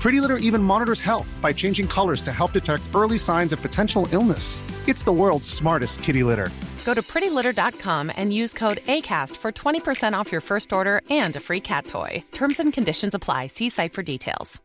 [0.00, 4.06] Pretty Litter even monitors health by changing colors to help detect early signs of potential
[4.12, 4.62] illness.
[4.86, 6.50] It's the world's smartest kitty litter.
[6.84, 11.40] Go to prettylitter.com and use code ACAST for 20% off your first order and a
[11.40, 12.22] free cat toy.
[12.32, 13.48] Terms and conditions apply.
[13.48, 14.62] See site for details.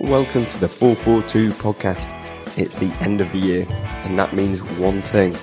[0.00, 2.08] Welcome to the 442 podcast.
[2.56, 3.66] It's the end of the year,
[4.04, 5.36] and that means one thing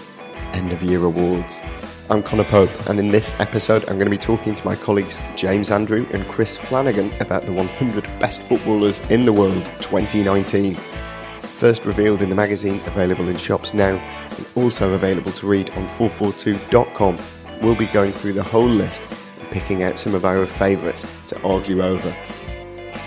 [0.53, 1.61] end of year awards.
[2.07, 5.19] I'm Conor Pope, and in this episode, I'm going to be talking to my colleagues
[5.35, 10.75] James Andrew and Chris Flanagan about the 100 best footballers in the world 2019.
[10.75, 13.95] First revealed in the magazine, available in shops now,
[14.37, 17.17] and also available to read on 442.com.
[17.63, 19.01] We'll be going through the whole list
[19.39, 22.15] and picking out some of our favourites to argue over.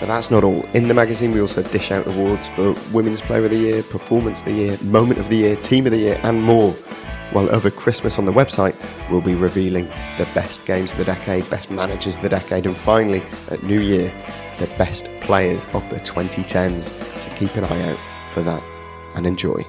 [0.00, 0.64] But that's not all.
[0.74, 4.40] In the magazine, we also dish out awards for Women's Player of the Year, Performance
[4.40, 6.74] of the Year, Moment of the Year, Team of the Year, and more
[7.32, 8.74] while over Christmas on the website,
[9.10, 12.76] we'll be revealing the best games of the decade, best managers of the decade, and
[12.76, 14.12] finally, at New Year,
[14.58, 16.86] the best players of the 2010s.
[17.18, 17.98] So keep an eye out
[18.32, 18.62] for that
[19.14, 19.64] and enjoy.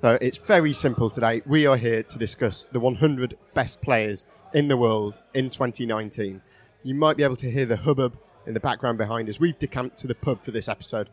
[0.00, 1.42] So it's very simple today.
[1.44, 6.40] We are here to discuss the 100 best players in the world in 2019.
[6.84, 9.40] You might be able to hear the hubbub in the background behind us.
[9.40, 11.10] We've decamped to the pub for this episode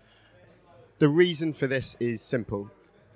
[1.00, 2.70] the reason for this is simple.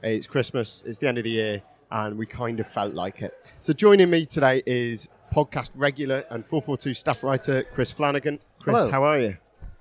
[0.03, 3.33] It's Christmas, it's the end of the year, and we kind of felt like it.
[3.61, 8.39] So joining me today is podcast regular and 442 staff writer Chris Flanagan.
[8.59, 8.91] Chris, Hello.
[8.91, 9.37] how are you?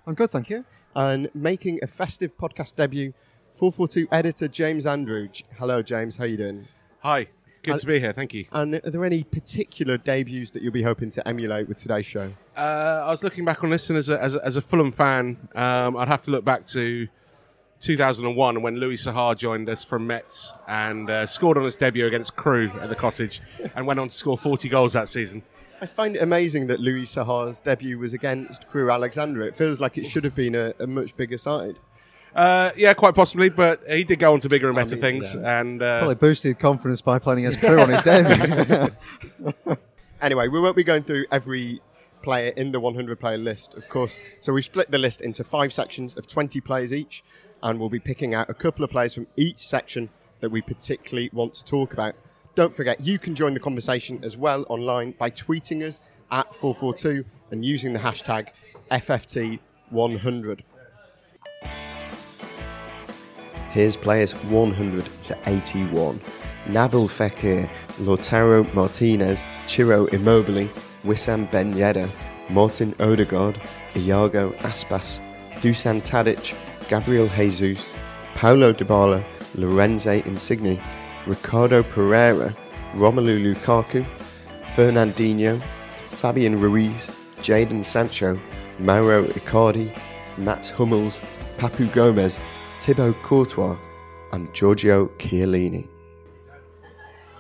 [0.07, 0.65] I'm good, thank you.
[0.95, 3.13] And making a festive podcast debut,
[3.53, 5.29] 442 editor James Andrew.
[5.57, 6.17] Hello, James.
[6.17, 6.67] How are you doing?
[7.01, 7.29] Hi,
[7.63, 8.13] good And- to be here.
[8.13, 8.47] Thank you.
[8.53, 12.33] And are there any particular debuts that you'll be hoping to emulate with today's show?
[12.57, 14.91] Uh, I was looking back on this, and as a, as a, as a Fulham
[14.93, 17.07] fan, um, I'd have to look back to
[17.81, 22.37] 2001 when Louis Saha joined us from Metz and uh, scored on his debut against
[22.37, 23.41] Crewe at the Cottage,
[23.77, 25.43] and went on to score 40 goals that season.
[25.81, 29.47] I find it amazing that Louis Saha's debut was against Crewe Alexandra.
[29.47, 31.77] It feels like it should have been a, a much bigger side.
[32.35, 35.03] Uh, yeah, quite possibly, but he did go on to bigger and I better mean,
[35.03, 35.35] things.
[35.35, 35.61] yeah.
[35.61, 38.89] And uh, Probably boosted confidence by playing against Crewe on his debut.
[40.21, 41.81] Anyway, we won't be going through every
[42.23, 44.17] player in the 100 player list, of course.
[44.41, 47.23] So we split the list into five sections of 20 players each,
[47.63, 50.09] and we'll be picking out a couple of players from each section
[50.41, 52.15] that we particularly want to talk about.
[52.55, 57.25] Don't forget, you can join the conversation as well online by tweeting us at 442
[57.51, 58.49] and using the hashtag
[58.91, 60.61] FFT100.
[63.71, 66.21] Here's players 100 to 81.
[66.67, 67.69] Nabil Fekir,
[68.01, 70.69] Lautaro Martinez, Ciro Immobile,
[71.05, 72.09] Wissam Ben Yedder,
[72.51, 73.61] Martin Odegaard,
[73.97, 75.21] Iago Aspas,
[75.61, 76.55] Dusan Tadic,
[76.89, 77.93] Gabriel Jesus,
[78.35, 79.23] Paulo Dybala,
[79.55, 80.81] Lorenzo Insigne,
[81.27, 82.55] Ricardo Pereira,
[82.95, 84.05] Romelu Lukaku,
[84.75, 85.61] Fernandinho,
[86.01, 87.11] Fabian Ruiz,
[87.43, 88.39] Jadon Sancho,
[88.79, 89.91] Mauro Icardi,
[90.37, 91.21] Mats Hummels,
[91.59, 92.39] Papu Gomez,
[92.81, 93.77] Thibaut Courtois,
[94.33, 95.89] and Giorgio Chiellini.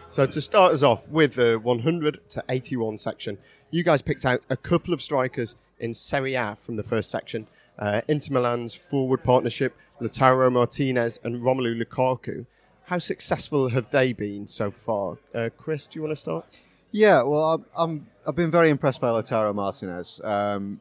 [0.08, 3.36] So to start us off with the 100 to 81 section,
[3.70, 7.46] you guys picked out a couple of strikers in Serie A from the first section.
[7.78, 12.46] Uh, Inter Milan's forward partnership, Lautaro Martinez and Romelu Lukaku.
[12.84, 15.18] How successful have they been so far?
[15.34, 16.58] Uh, Chris, do you want to start?
[16.90, 20.22] yeah, well, I'm, I'm, I've been very impressed by Lautaro Martinez.
[20.24, 20.80] Um,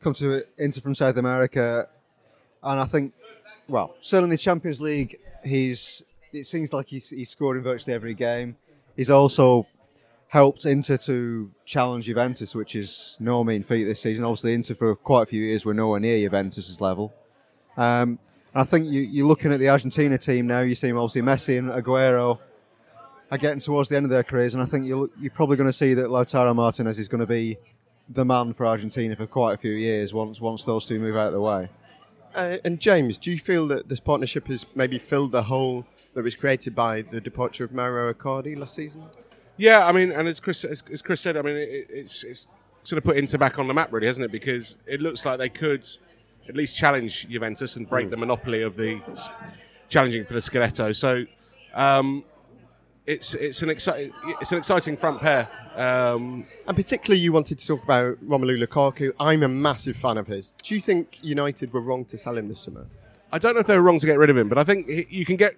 [0.00, 1.88] come to Inter from South America,
[2.64, 3.14] and I think,
[3.68, 6.02] well, certainly Champions League, he's
[6.32, 8.56] it seems like he's, he's scored in virtually every game.
[8.96, 9.66] He's also
[10.28, 14.24] helped Inter to challenge Juventus, which is no mean feat this season.
[14.24, 17.12] Obviously, Inter for quite a few years were nowhere near Juventus' level.
[17.76, 18.18] Um,
[18.52, 20.60] and I think you, you're looking at the Argentina team now.
[20.60, 22.38] You see obviously Messi and Aguero
[23.30, 25.68] are getting towards the end of their careers, and I think you're, you're probably going
[25.68, 27.58] to see that Lautaro Martinez is going to be
[28.08, 31.28] the man for Argentina for quite a few years once once those two move out
[31.28, 31.68] of the way.
[32.34, 36.22] Uh, and James, do you feel that this partnership has maybe filled the hole that
[36.22, 39.04] was created by the departure of Mauro Icardi last season?
[39.56, 42.46] Yeah, I mean, and as Chris as, as Chris said, I mean, it, it's, it's
[42.84, 44.32] sort of put Inter back on the map, really, hasn't it?
[44.32, 45.86] Because it looks like they could
[46.48, 49.00] at least challenge Juventus and break the monopoly of the
[49.88, 50.94] challenging for the Scudetto.
[50.94, 51.24] So.
[51.74, 52.24] Um,
[53.08, 55.48] it's it's an exciting it's an exciting front pair.
[55.74, 59.12] Um, And particularly, you wanted to talk about Romelu Lukaku.
[59.18, 60.54] I'm a massive fan of his.
[60.62, 62.86] Do you think United were wrong to sell him this summer?
[63.32, 64.88] I don't know if they were wrong to get rid of him, but I think
[65.10, 65.56] you can get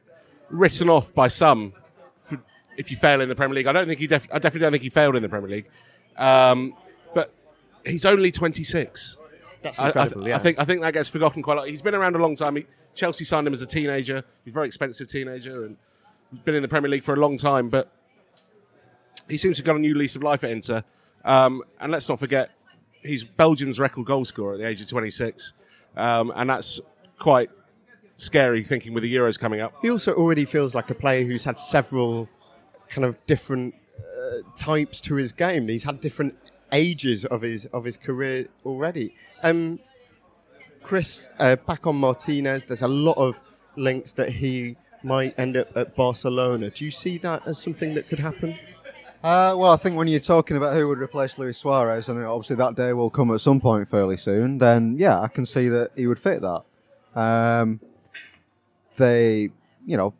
[0.51, 1.73] written off by some
[2.19, 2.41] for,
[2.77, 3.67] if you fail in the Premier League.
[3.67, 4.07] I don't think he.
[4.07, 5.69] Def- I definitely don't think he failed in the Premier League.
[6.17, 6.75] Um,
[7.15, 7.33] but
[7.87, 9.17] he's only 26.
[9.63, 10.23] That's I- I, incredible.
[10.23, 10.37] th- yeah.
[10.37, 11.69] I think I think that gets forgotten quite a lot.
[11.69, 12.57] He's been around a long time.
[12.57, 14.23] He, Chelsea signed him as a teenager.
[14.45, 15.77] He's a very expensive teenager and
[16.31, 17.69] he's been in the Premier League for a long time.
[17.69, 17.91] But
[19.29, 20.83] he seems to have got a new lease of life at Inter.
[21.25, 22.51] Um, and let's not forget,
[23.03, 25.53] he's Belgium's record goal scorer at the age of 26,
[25.97, 26.81] um, and that's
[27.19, 27.51] quite
[28.21, 29.73] scary thinking with the Euros coming up.
[29.81, 32.29] He also already feels like a player who's had several
[32.89, 35.67] kind of different uh, types to his game.
[35.69, 36.37] He's had different
[36.71, 39.15] ages of his of his career already.
[39.43, 39.81] Um,
[40.83, 43.43] Chris, uh, back on Martinez, there's a lot of
[43.77, 46.71] links that he might end up at Barcelona.
[46.71, 48.59] Do you see that as something that could happen?
[49.23, 52.57] Uh, well, I think when you're talking about who would replace Luis Suarez, and obviously
[52.57, 55.91] that day will come at some point fairly soon, then yeah, I can see that
[55.95, 56.63] he would fit that.
[57.19, 57.81] Um,
[59.01, 59.51] they,
[59.85, 60.15] you know,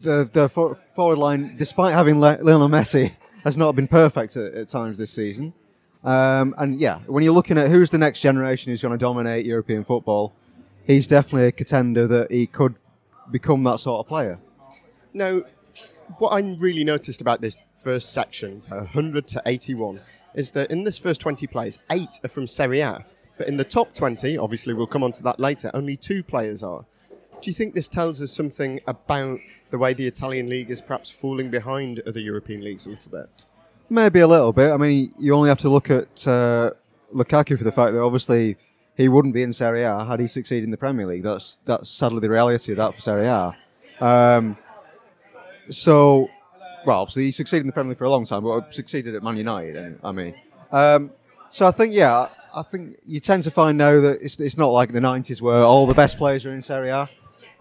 [0.00, 3.12] the the forward line, despite having Lionel Messi,
[3.44, 5.54] has not been perfect at, at times this season.
[6.02, 9.46] Um, and yeah, when you're looking at who's the next generation who's going to dominate
[9.46, 10.34] European football,
[10.86, 12.74] he's definitely a contender that he could
[13.30, 14.38] become that sort of player.
[15.14, 15.42] Now,
[16.18, 20.00] what I really noticed about this first section, so 100 to 81,
[20.34, 23.04] is that in this first 20 players, eight are from Serie A.
[23.38, 26.62] But in the top 20, obviously we'll come on to that later, only two players
[26.62, 26.84] are.
[27.44, 29.38] Do you think this tells us something about
[29.68, 33.28] the way the Italian league is perhaps falling behind other European leagues a little bit?
[33.90, 34.72] Maybe a little bit.
[34.72, 36.70] I mean, you only have to look at uh,
[37.12, 38.56] Lukaku for the fact that obviously
[38.96, 41.22] he wouldn't be in Serie A had he succeeded in the Premier League.
[41.22, 43.54] That's that's sadly the reality of that for Serie A.
[44.00, 44.56] Um,
[45.68, 46.30] so,
[46.86, 49.22] well, obviously he succeeded in the Premier League for a long time, but succeeded at
[49.22, 49.98] Man United.
[50.02, 50.34] I mean,
[50.72, 51.10] um,
[51.50, 54.68] so I think yeah, I think you tend to find now that it's, it's not
[54.68, 57.06] like the '90s where all the best players are in Serie A.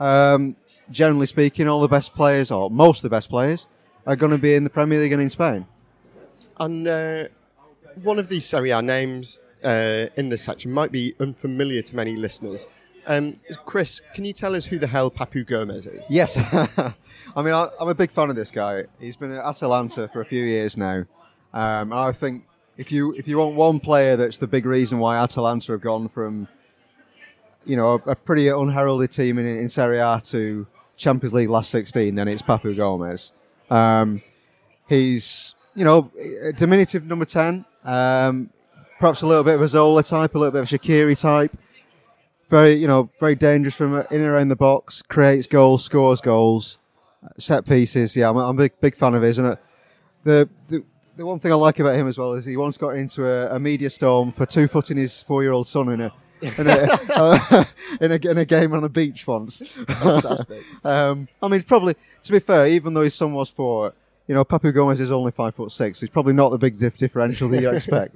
[0.04, 0.58] Um,
[0.92, 3.70] generally speaking, all the best players, or most of the best players,
[4.06, 5.66] are going to be in the Premier League and in Spain.
[6.60, 7.24] And uh,
[8.02, 12.18] one of these Serie A names uh, in this section might be unfamiliar to many
[12.18, 12.68] listeners.
[13.08, 16.06] Um, Chris, can you tell us who the hell Papu Gomez is?
[16.10, 16.38] Yes,
[17.36, 18.84] I mean I, I'm a big fan of this guy.
[19.00, 21.06] He's been at Atalanta for a few years now,
[21.54, 22.46] um, and I think
[22.78, 26.08] if you if you want one player that's the big reason why Atalanta have gone
[26.08, 26.48] from
[27.66, 30.68] you know a, a pretty unheralded team in, in Serie A to
[30.98, 33.32] Champions League last 16, then it's Papu Gomez.
[33.70, 34.22] Um,
[34.88, 36.12] he's you know
[36.44, 38.50] a diminutive number 10, um,
[39.00, 41.56] perhaps a little bit of a Zola type, a little bit of a Shaqiri type
[42.50, 46.78] very you know very dangerous from in and around the box, creates goals, scores goals,
[47.40, 48.16] set pieces.
[48.16, 49.38] Yeah, I'm, a- I'm a big big fan of his.
[49.38, 49.56] And uh,
[50.24, 50.84] the, the
[51.16, 53.56] the one thing I like about him as well is he once got into a,
[53.56, 56.14] a media storm for two footing his four year old son in a.
[56.44, 57.64] in, a, uh,
[58.02, 59.60] in, a, in a game on a beach once.
[59.60, 60.64] Fantastic.
[60.84, 63.94] um, I mean, probably to be fair, even though his son was four,
[64.28, 66.00] you know, Papu Gomez is only five foot six.
[66.00, 68.16] He's probably not the big dif- differential that you expect.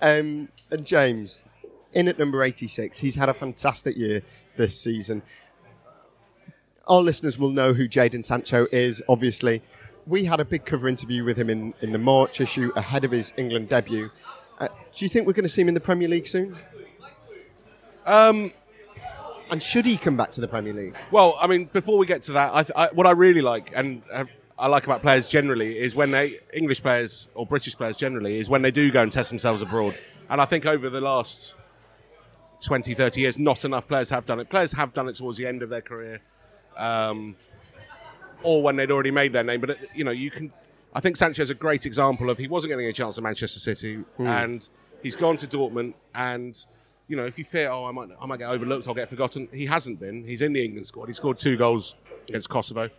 [0.00, 1.44] Um, and James,
[1.92, 4.22] in at number 86, he's had a fantastic year
[4.56, 5.22] this season.
[6.86, 9.62] Our listeners will know who Jadon Sancho is, obviously.
[10.06, 13.10] We had a big cover interview with him in, in the March issue ahead of
[13.10, 14.10] his England debut.
[14.58, 16.56] Uh, do you think we're going to see him in the Premier League soon?
[18.08, 18.52] Um,
[19.50, 20.94] And should he come back to the Premier League?
[21.10, 23.72] Well, I mean, before we get to that, I th- I, what I really like
[23.74, 24.24] and uh,
[24.58, 28.50] I like about players generally is when they English players or British players generally is
[28.50, 29.96] when they do go and test themselves abroad.
[30.28, 31.54] And I think over the last
[32.60, 34.50] 20, 30 years, not enough players have done it.
[34.50, 36.20] Players have done it towards the end of their career,
[36.76, 37.34] um,
[38.42, 39.60] or when they'd already made their name.
[39.60, 40.52] But uh, you know, you can.
[40.94, 44.04] I think Sancho's a great example of he wasn't getting a chance at Manchester City,
[44.18, 44.68] and
[45.02, 45.94] he's gone to Dortmund.
[46.14, 46.62] And
[47.08, 49.48] you know, if you fear, oh, I might, I might get overlooked, I'll get forgotten.
[49.52, 50.22] He hasn't been.
[50.24, 51.06] He's in the England squad.
[51.08, 51.94] He scored two goals
[52.28, 52.90] against Kosovo.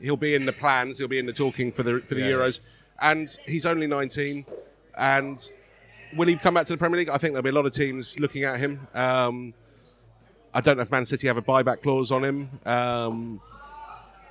[0.00, 0.98] He'll be in the plans.
[0.98, 2.60] He'll be in the talking for the for the Euros,
[3.00, 4.44] and he's only 19.
[4.98, 5.52] And
[6.16, 7.08] will he come back to the Premier League?
[7.08, 8.86] I think there'll be a lot of teams looking at him.
[8.94, 9.54] Um,
[10.54, 12.50] I don't know if Man City have a buyback clause on him.
[12.66, 13.40] Um,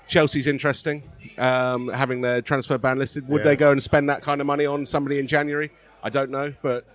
[0.08, 1.02] Chelsea's interesting,
[1.40, 3.28] um, having their transfer ban listed.
[3.28, 3.44] Would Yeah.
[3.46, 5.72] they go and spend that kind of money on somebody in January?
[6.04, 6.86] I don't know, but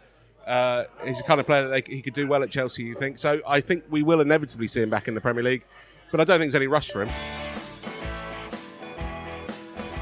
[0.46, 2.82] Uh, he's the kind of player that they, he could do well at Chelsea.
[2.82, 3.40] You think so?
[3.46, 5.64] I think we will inevitably see him back in the Premier League,
[6.10, 7.10] but I don't think there's any rush for him.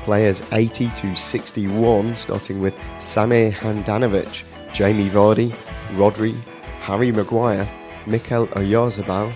[0.05, 4.43] Players 80 to 61, starting with Samir Handanovic,
[4.73, 5.55] Jamie Vardy,
[5.91, 6.35] Rodri,
[6.81, 7.69] Harry Maguire,
[8.07, 9.33] Mikel Oyarzabal,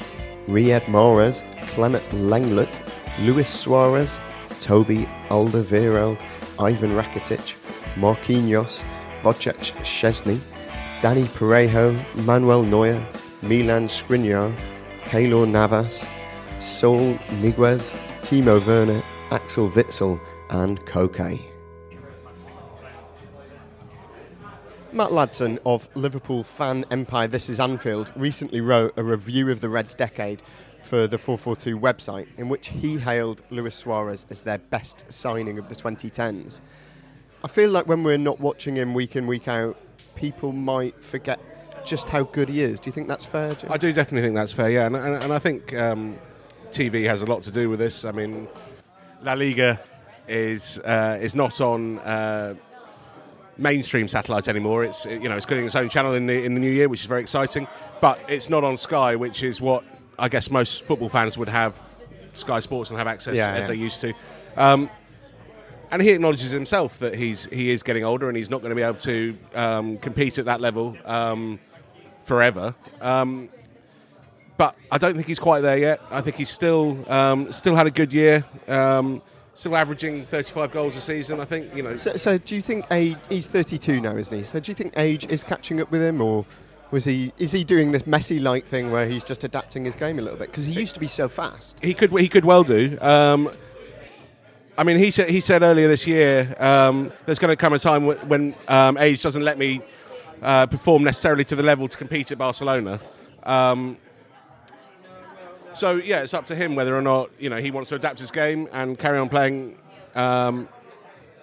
[0.46, 2.80] Riyad Mahrez, Clement Langlet,
[3.20, 4.18] Luis Suarez,
[4.60, 6.18] Toby Alderweireld,
[6.58, 7.54] Ivan Rakitic,
[7.96, 8.80] Marquinhos,
[9.22, 10.40] Wojciech Szczesny,
[11.02, 13.04] Dani Parejo, Manuel Neuer,
[13.42, 14.54] Milan Skriniar,
[15.06, 16.06] Keylor Navas,
[16.60, 17.92] Saul Niguez,
[18.22, 21.40] Timo Werner, Axel Witsel, and Koke.
[24.92, 29.68] Matt Ladson of Liverpool Fan Empire This is Anfield recently wrote a review of the
[29.68, 30.40] Reds' decade
[30.80, 35.68] for the 442 website in which he hailed Luis Suarez as their best signing of
[35.68, 36.60] the 2010s.
[37.42, 39.76] I feel like when we're not watching him week in, week out,
[40.22, 41.40] people might forget
[41.84, 42.78] just how good he is.
[42.78, 43.54] Do you think that's fair?
[43.54, 43.72] Jim?
[43.72, 46.16] I do definitely think that's fair, yeah, and, and, and I think um,
[46.70, 48.04] TV has a lot to do with this.
[48.04, 48.46] I mean,
[49.24, 49.80] La Liga
[50.28, 52.54] is uh, is not on uh,
[53.58, 54.84] mainstream satellites anymore.
[54.84, 57.00] It's you know it's getting its own channel in the in the new year, which
[57.00, 57.66] is very exciting.
[58.00, 59.82] But it's not on Sky, which is what
[60.20, 61.74] I guess most football fans would have
[62.34, 63.66] Sky Sports and have access Yeah, as yeah.
[63.66, 64.14] they used to.
[64.56, 64.88] Um,
[65.92, 68.74] and he acknowledges himself that he's he is getting older and he's not going to
[68.74, 71.60] be able to um, compete at that level um,
[72.24, 72.74] forever.
[73.00, 73.50] Um,
[74.56, 76.00] but I don't think he's quite there yet.
[76.10, 78.44] I think he's still um, still had a good year.
[78.68, 79.20] Um,
[79.54, 81.40] still averaging 35 goals a season.
[81.40, 81.96] I think you know.
[81.96, 83.18] So, so do you think age?
[83.28, 84.42] He's 32 now, isn't he?
[84.42, 86.46] So do you think age is catching up with him, or
[86.90, 87.32] was he?
[87.38, 90.50] Is he doing this Messi-like thing where he's just adapting his game a little bit?
[90.50, 91.76] Because he used to be so fast.
[91.82, 92.96] he could he could well do.
[93.02, 93.50] Um,
[94.78, 97.78] I mean, he said he said earlier this year um, there's going to come a
[97.78, 99.82] time wh- when um, age doesn't let me
[100.40, 102.98] uh, perform necessarily to the level to compete at Barcelona.
[103.42, 103.98] Um,
[105.74, 108.18] so yeah, it's up to him whether or not you know he wants to adapt
[108.18, 109.76] his game and carry on playing
[110.14, 110.68] um,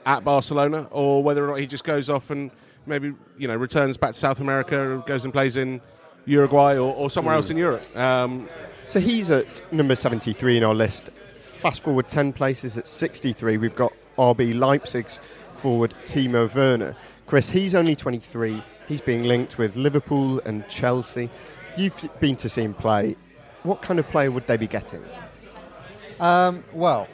[0.05, 2.49] at Barcelona, or whether or not he just goes off and
[2.87, 5.81] maybe you know returns back to South America, goes and plays in
[6.25, 7.83] Uruguay or, or somewhere else in Europe.
[7.97, 8.49] Um,
[8.85, 11.11] So he's at number 73 in our list.
[11.59, 15.19] Fast forward 10 places at 63, we've got RB Leipzig's
[15.55, 16.95] forward Timo Werner.
[17.27, 18.63] Chris, he's only 23.
[18.87, 21.29] He's being linked with Liverpool and Chelsea.
[21.75, 23.17] You've been to see him play.
[23.63, 25.03] What kind of player would they be getting?
[26.21, 27.09] Um, well,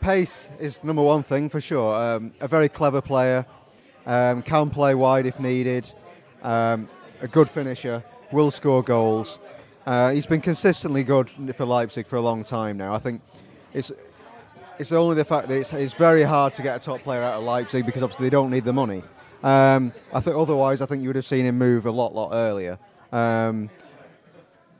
[0.00, 1.96] pace is number one thing for sure.
[1.96, 3.44] Um, a very clever player,
[4.06, 5.92] um, can play wide if needed,
[6.44, 6.88] um,
[7.20, 9.40] a good finisher, will score goals.
[9.88, 12.92] Uh, he's been consistently good for Leipzig for a long time now.
[12.92, 13.22] I think
[13.72, 13.90] it's
[14.78, 17.38] it's only the fact that it's, it's very hard to get a top player out
[17.38, 19.02] of Leipzig because obviously they don't need the money.
[19.42, 22.32] Um, I think otherwise, I think you would have seen him move a lot, lot
[22.34, 22.78] earlier.
[23.12, 23.70] Um,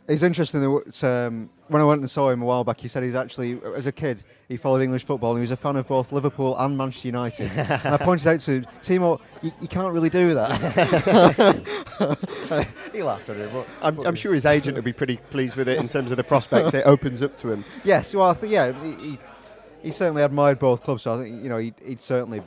[0.09, 3.03] it's interesting that um, when I went and saw him a while back, he said
[3.03, 5.87] he's actually, as a kid, he followed English football and he was a fan of
[5.87, 7.50] both Liverpool and Manchester United.
[7.50, 10.50] and I pointed out to Timo, you, you can't really do that.
[12.93, 13.53] he laughed at it.
[13.53, 16.11] But, I'm, but- I'm sure his agent would be pretty pleased with it in terms
[16.11, 17.62] of the prospects it opens up to him.
[17.85, 19.19] Yes, well, I think yeah, he, he,
[19.83, 21.03] he certainly admired both clubs.
[21.03, 22.43] So I think you know he'd, he'd certainly.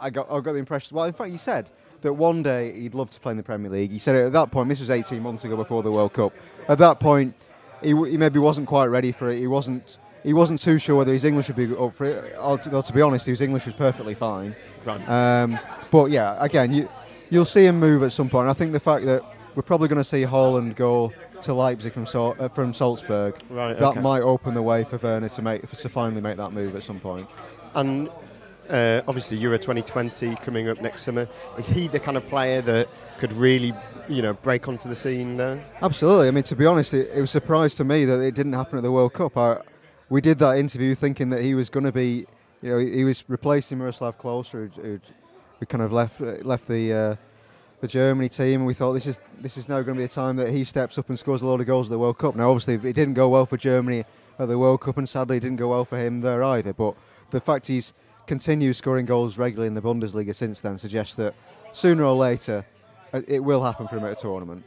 [0.00, 0.96] I got I got the impression.
[0.96, 1.70] Well, in fact, he said
[2.02, 3.90] that one day he'd love to play in the Premier League.
[3.90, 4.68] He said it at that point.
[4.68, 6.32] This was 18 months ago before the World Cup.
[6.68, 7.34] At that point,
[7.82, 9.38] he, w- he maybe wasn't quite ready for it.
[9.38, 9.98] He wasn't.
[10.22, 12.36] He wasn't too sure whether his English would be up for it.
[12.38, 14.54] Or to, well, to be honest, his English was perfectly fine.
[14.84, 15.08] Right.
[15.08, 15.58] Um,
[15.90, 16.88] but yeah, again, you
[17.30, 18.48] you'll see him move at some point.
[18.48, 19.24] I think the fact that
[19.56, 23.76] we're probably going to see Haaland go to Leipzig from Sal- uh, from Salzburg, Right,
[23.76, 24.00] that okay.
[24.00, 27.00] might open the way for Werner to make to finally make that move at some
[27.00, 27.28] point.
[27.74, 28.08] And
[28.68, 31.28] uh, obviously Euro 2020 coming up next summer.
[31.58, 32.88] Is he the kind of player that
[33.18, 33.72] could really,
[34.08, 35.62] you know, break onto the scene there?
[35.82, 36.28] Absolutely.
[36.28, 38.54] I mean, to be honest, it, it was a surprise to me that it didn't
[38.54, 39.36] happen at the World Cup.
[39.36, 39.60] I,
[40.08, 42.26] we did that interview thinking that he was going to be,
[42.60, 45.02] you know, he, was replacing Miroslav Klose, who'd,
[45.68, 47.16] kind of left left the uh,
[47.80, 50.08] the Germany team, and we thought this is this is now going to be a
[50.08, 52.34] time that he steps up and scores a lot of goals at the World Cup.
[52.34, 54.04] Now, obviously, it didn't go well for Germany
[54.38, 56.72] at the World Cup, and sadly, it didn't go well for him there either.
[56.72, 56.94] But
[57.30, 57.92] the fact he's
[58.26, 61.34] continued scoring goals regularly in the Bundesliga since then suggests that
[61.72, 62.64] sooner or later
[63.12, 64.64] uh, it will happen for him at a tournament.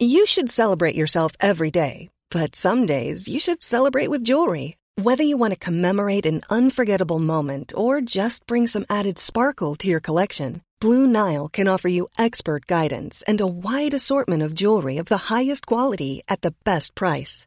[0.00, 4.76] You should celebrate yourself every day, but some days you should celebrate with jewelry.
[4.96, 9.88] Whether you want to commemorate an unforgettable moment or just bring some added sparkle to
[9.88, 14.98] your collection, Blue Nile can offer you expert guidance and a wide assortment of jewelry
[14.98, 17.46] of the highest quality at the best price.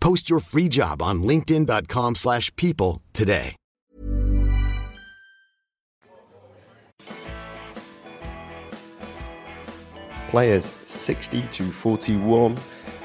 [0.00, 3.56] Post your free job on linkedin.com/people slash people today.
[10.30, 12.56] Players 60 to 41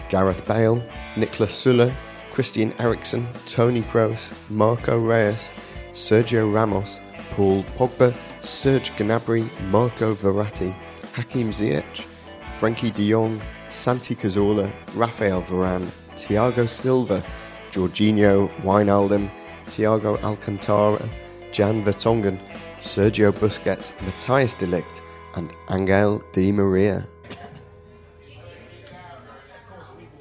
[0.10, 0.84] Gareth Bale,
[1.16, 1.92] Niklas Süle,
[2.34, 5.52] Christian Eriksen, Toni Kroos, Marco Reus,
[5.94, 7.00] Sergio Ramos,
[7.32, 10.74] Paul Pogba, Serge Gnabry, Marco Verratti,
[11.14, 12.06] Hakim Ziyech,
[12.60, 15.90] Frenkie de Jong, Santi Cazorla, Rafael Varane,
[16.24, 17.22] Thiago Silva,
[17.72, 19.30] Jorginho Wijnaldum,
[19.66, 21.10] Thiago Alcantara,
[21.52, 22.40] Jan Vertonghen,
[22.80, 25.02] Sergio Busquets, Matthijs de Ligt,
[25.36, 27.06] and Angel Di Maria.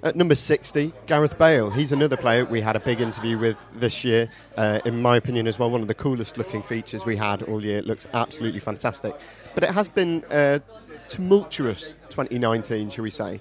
[0.03, 1.71] At number 60, Gareth Bale.
[1.71, 4.29] He's another player we had a big interview with this year.
[4.57, 7.65] Uh, in my opinion, as well, one of the coolest looking features we had all
[7.65, 7.79] year.
[7.79, 9.15] It looks absolutely fantastic.
[9.55, 10.61] But it has been a
[11.09, 13.39] tumultuous 2019, shall we say.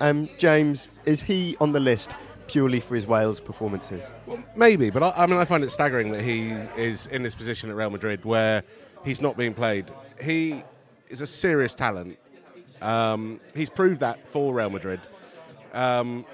[0.00, 2.10] Um, James, is he on the list
[2.48, 4.12] purely for his Wales performances?
[4.26, 7.34] Well, maybe, but I, I mean, I find it staggering that he is in this
[7.34, 8.62] position at Real Madrid where
[9.04, 9.90] he's not being played.
[10.22, 10.62] He
[11.08, 12.18] is a serious talent.
[12.82, 15.00] Um, he's proved that for Real Madrid.
[15.72, 16.26] Um,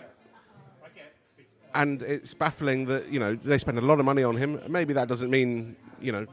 [1.75, 4.61] and it's baffling that you know they spend a lot of money on him.
[4.69, 6.27] Maybe that doesn't mean you know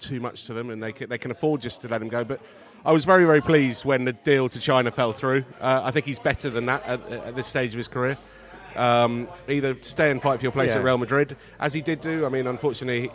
[0.00, 2.24] too much to them, and they can, they can afford just to let him go.
[2.24, 2.40] But
[2.84, 5.44] I was very very pleased when the deal to China fell through.
[5.60, 8.18] Uh, I think he's better than that at, at this stage of his career.
[8.74, 10.78] Um, either stay and fight for your place Yeah.
[10.78, 12.24] at Real Madrid, as he did do.
[12.24, 13.10] I mean, unfortunately,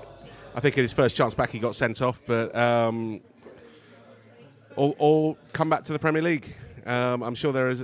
[0.56, 3.19] I think in his first chance back he got sent off, but um,
[4.75, 6.56] or, or come back to the Premier League.
[6.86, 7.84] Um, I'm sure there is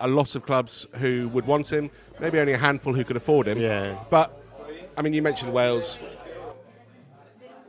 [0.00, 1.90] a lot of clubs who would want him.
[2.20, 3.58] Maybe only a handful who could afford him.
[3.58, 3.98] Yeah.
[4.08, 4.30] But
[4.96, 5.98] I mean, you mentioned Wales.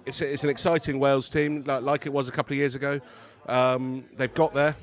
[0.06, 2.76] It's, a, it's an exciting Wales team, like, like it was a couple of years
[2.76, 3.00] ago.
[3.48, 4.76] Um, they've got there.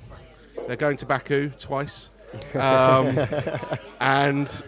[0.66, 2.10] They're going to Baku twice,
[2.54, 3.18] um,
[4.00, 4.62] and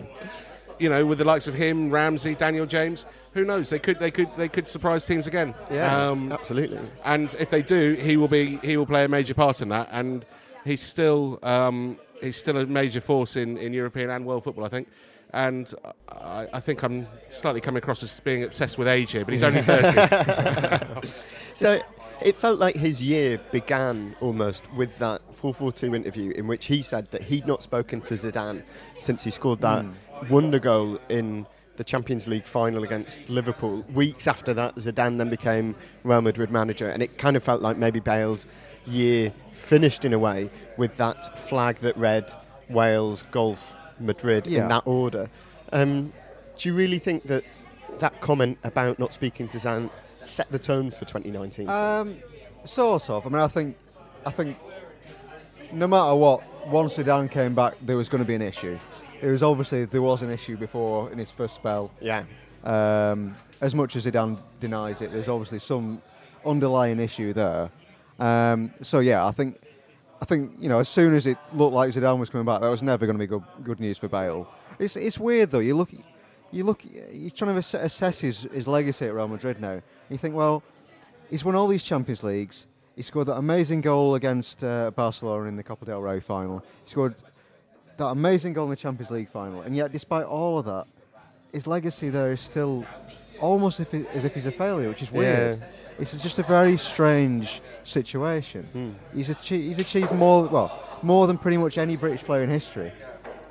[0.79, 3.71] you know, with the likes of him, Ramsey, Daniel James, who knows?
[3.71, 5.55] They could, they could, they could surprise teams again.
[5.71, 6.81] Um, absolutely.
[7.05, 9.89] and if they do, he will be he will play a major part in that.
[9.93, 10.25] And
[10.65, 14.69] he's still um, he's still a major force in, in European and world football, I
[14.69, 14.89] think.
[15.35, 15.73] And
[16.11, 19.43] I, I think I'm slightly coming across as being obsessed with age here, but he's
[19.43, 19.63] only
[20.93, 21.09] 30.
[21.55, 21.81] So
[22.25, 27.11] it felt like his year began almost with that 442 interview in which he said
[27.11, 28.63] that he'd not spoken to Zidane
[28.99, 29.85] since he scored that
[30.31, 33.85] wonder goal in the Champions League final against Liverpool.
[33.95, 37.77] Weeks after that, Zidane then became Real Madrid manager, and it kind of felt like
[37.79, 38.47] maybe Bale's
[38.87, 42.31] year finished in a way with that flag that read
[42.69, 44.63] Wales, Golf, Madrid Yeah.
[44.65, 45.29] in that order.
[45.73, 46.13] Um,
[46.59, 47.45] do you really think that
[48.01, 49.89] that comment about not speaking to Zidane
[50.25, 51.69] set the tone for 2019?
[51.69, 52.17] Um,
[52.65, 53.27] sort of.
[53.27, 53.77] I mean, I think,
[54.27, 54.57] I think,
[55.73, 58.79] no matter what, once Zidane came back, there was going to be an issue.
[59.21, 61.91] It was obviously there was an issue before in his first spell.
[62.01, 62.25] yeah.
[62.65, 66.03] Um, as much as Zidane denies it, there's obviously some
[66.45, 67.71] underlying issue there.
[68.19, 69.61] Um, so yeah, I think,
[70.21, 72.69] I think you know, as soon as it looked like Zidane was coming back, that
[72.69, 74.49] was never going to be good, good news for Bale.
[74.79, 75.61] It's it's weird though.
[75.61, 75.91] You look,
[76.51, 76.83] you look,
[77.13, 79.81] you're trying to assess his, his legacy at Real Madrid now.
[80.13, 80.63] You think, well,
[81.31, 82.67] he's won all these Champions Leagues.
[82.97, 86.63] He scored that amazing goal against uh, Barcelona in the Copa del Rey final.
[86.85, 87.15] He scored
[87.97, 90.87] that amazing goal in the Champions League final, and yet, despite all of that,
[91.53, 92.85] his legacy there is still
[93.41, 95.59] almost if he, as if he's a failure, which is weird.
[95.59, 95.67] Yeah.
[95.99, 98.97] It's just a very strange situation.
[99.15, 102.93] He's achieved, he's achieved more, well, more than pretty much any British player in history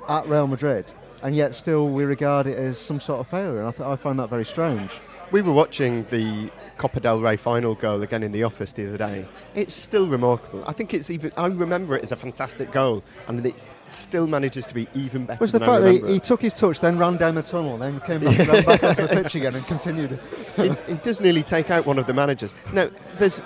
[0.08, 0.84] at Real Madrid,
[1.22, 3.58] and yet still we regard it as some sort of failure.
[3.58, 4.90] And I, th- I find that very strange.
[5.32, 8.98] We were watching the Copa del Rey final goal again in the office the other
[8.98, 9.26] day.
[9.54, 10.62] It's still remarkable.
[10.66, 11.32] I think it's even.
[11.36, 15.40] I remember it as a fantastic goal, and it still manages to be even better.
[15.40, 16.24] Was the than fact that he, he it.
[16.24, 19.22] took his touch, then ran down the tunnel, then came back, ran back onto the
[19.22, 20.18] pitch again, and continued.
[20.56, 22.52] he, he does nearly take out one of the managers.
[22.72, 23.40] Now, there's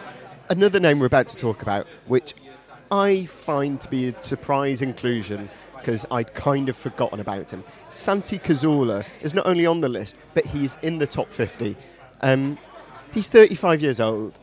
[0.50, 2.34] another name we're about to talk about, which
[2.90, 5.48] I find to be a surprise inclusion
[5.86, 7.62] because I'd kind of forgotten about him.
[7.90, 11.76] Santi Cazorla is not only on the list, but he's in the top 50.
[12.22, 12.58] Um,
[13.14, 14.36] he's 35 years old.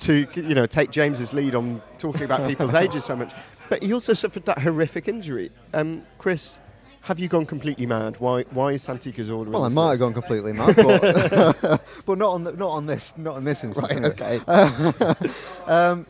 [0.00, 3.32] To you know, take James's lead on talking about people's ages so much,
[3.70, 5.50] but he also suffered that horrific injury.
[5.72, 6.60] Um, Chris,
[7.00, 8.20] have you gone completely mad?
[8.20, 8.42] Why?
[8.50, 9.46] Why is Santi Cazorla?
[9.46, 13.16] Well, I might have gone completely mad, but, but not on the, not on this
[13.16, 13.94] not on this instance.
[13.94, 14.40] Right, okay.
[15.66, 16.06] um,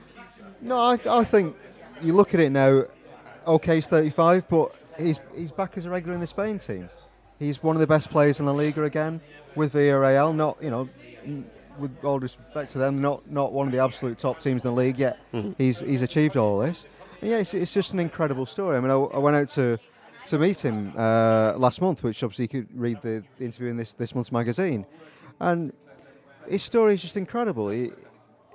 [0.60, 1.56] no, I, th- I think
[2.02, 2.84] you look at it now.
[3.46, 6.88] Okay, he's 35, but he's he's back as a regular in the Spain team.
[7.38, 9.20] He's one of the best players in La Liga again
[9.54, 10.34] with Villarreal.
[10.34, 10.88] Not you know,
[11.78, 14.74] with all respect to them, not not one of the absolute top teams in the
[14.74, 15.18] league yet.
[15.58, 16.86] He's he's achieved all this.
[17.20, 18.76] And yeah, it's, it's just an incredible story.
[18.76, 19.78] I mean, I, I went out to
[20.26, 23.76] to meet him uh, last month, which obviously you could read the, the interview in
[23.76, 24.84] this this month's magazine,
[25.40, 25.72] and
[26.48, 27.68] his story is just incredible.
[27.68, 27.92] He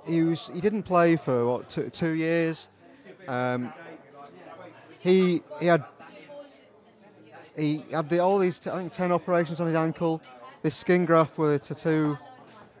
[0.06, 2.68] he was he didn't play for what two, two years.
[3.28, 3.72] Um,
[5.02, 5.84] he he had
[7.56, 10.22] he had the, all these I think ten operations on his ankle.
[10.62, 12.16] This skin graft with a tattoo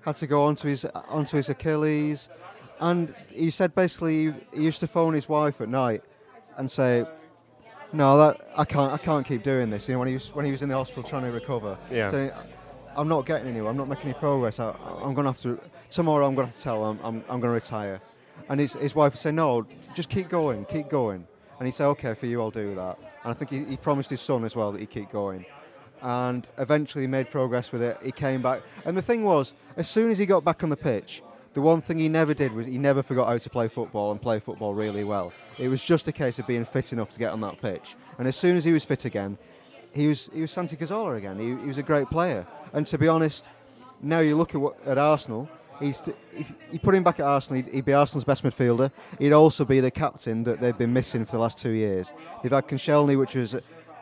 [0.02, 2.28] had to go onto his onto his Achilles,
[2.80, 6.04] and he said basically he, used to phone his wife at night
[6.56, 7.04] and say,
[7.92, 10.44] "No, that I can't I can't keep doing this." You know when he was when
[10.44, 11.76] he was in the hospital trying to recover.
[11.90, 12.10] Yeah.
[12.10, 12.30] saying,
[12.94, 13.70] I'm not getting anywhere.
[13.70, 14.60] I'm not making any progress.
[14.60, 14.70] I,
[15.02, 15.58] I'm going to have to
[15.90, 16.26] tomorrow.
[16.26, 18.00] I'm going to have to tell him I'm, I'm going to retire.
[18.48, 21.26] And his, his wife would say, "No, just keep going, keep going."
[21.62, 24.10] And he said, "Okay, for you, I'll do that." And I think he, he promised
[24.10, 25.46] his son as well that he'd keep going.
[26.00, 27.98] And eventually, he made progress with it.
[28.02, 30.76] He came back, and the thing was, as soon as he got back on the
[30.76, 31.22] pitch,
[31.54, 34.20] the one thing he never did was he never forgot how to play football and
[34.20, 35.32] play football really well.
[35.56, 37.94] It was just a case of being fit enough to get on that pitch.
[38.18, 39.38] And as soon as he was fit again,
[39.92, 41.38] he was he was Santi Cazorla again.
[41.38, 42.44] He, he was a great player.
[42.72, 43.48] And to be honest,
[44.00, 45.48] now you look at what, at Arsenal.
[45.82, 48.90] He's if you put him back at Arsenal, he'd, he'd be Arsenal's best midfielder.
[49.18, 52.12] He'd also be the captain that they've been missing for the last two years.
[52.42, 53.56] They've had Koscielny, which was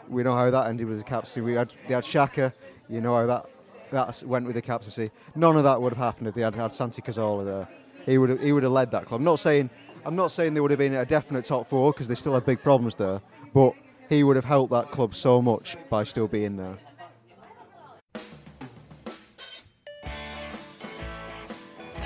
[0.09, 1.41] we know how that ended with the captaincy.
[1.41, 2.53] We had they had Xhaka,
[2.89, 3.47] you know how that
[3.91, 5.11] that went with the captaincy.
[5.35, 7.69] None of that would have happened if they had had Santi Cazorla there.
[8.07, 9.21] He would have, he would have led that club.
[9.21, 9.71] I'm not saying
[10.05, 12.47] I'm not saying they would have been a definite top four because they still have
[12.47, 13.21] big problems there,
[13.53, 13.75] but
[14.09, 16.77] he would have helped that club so much by still being there.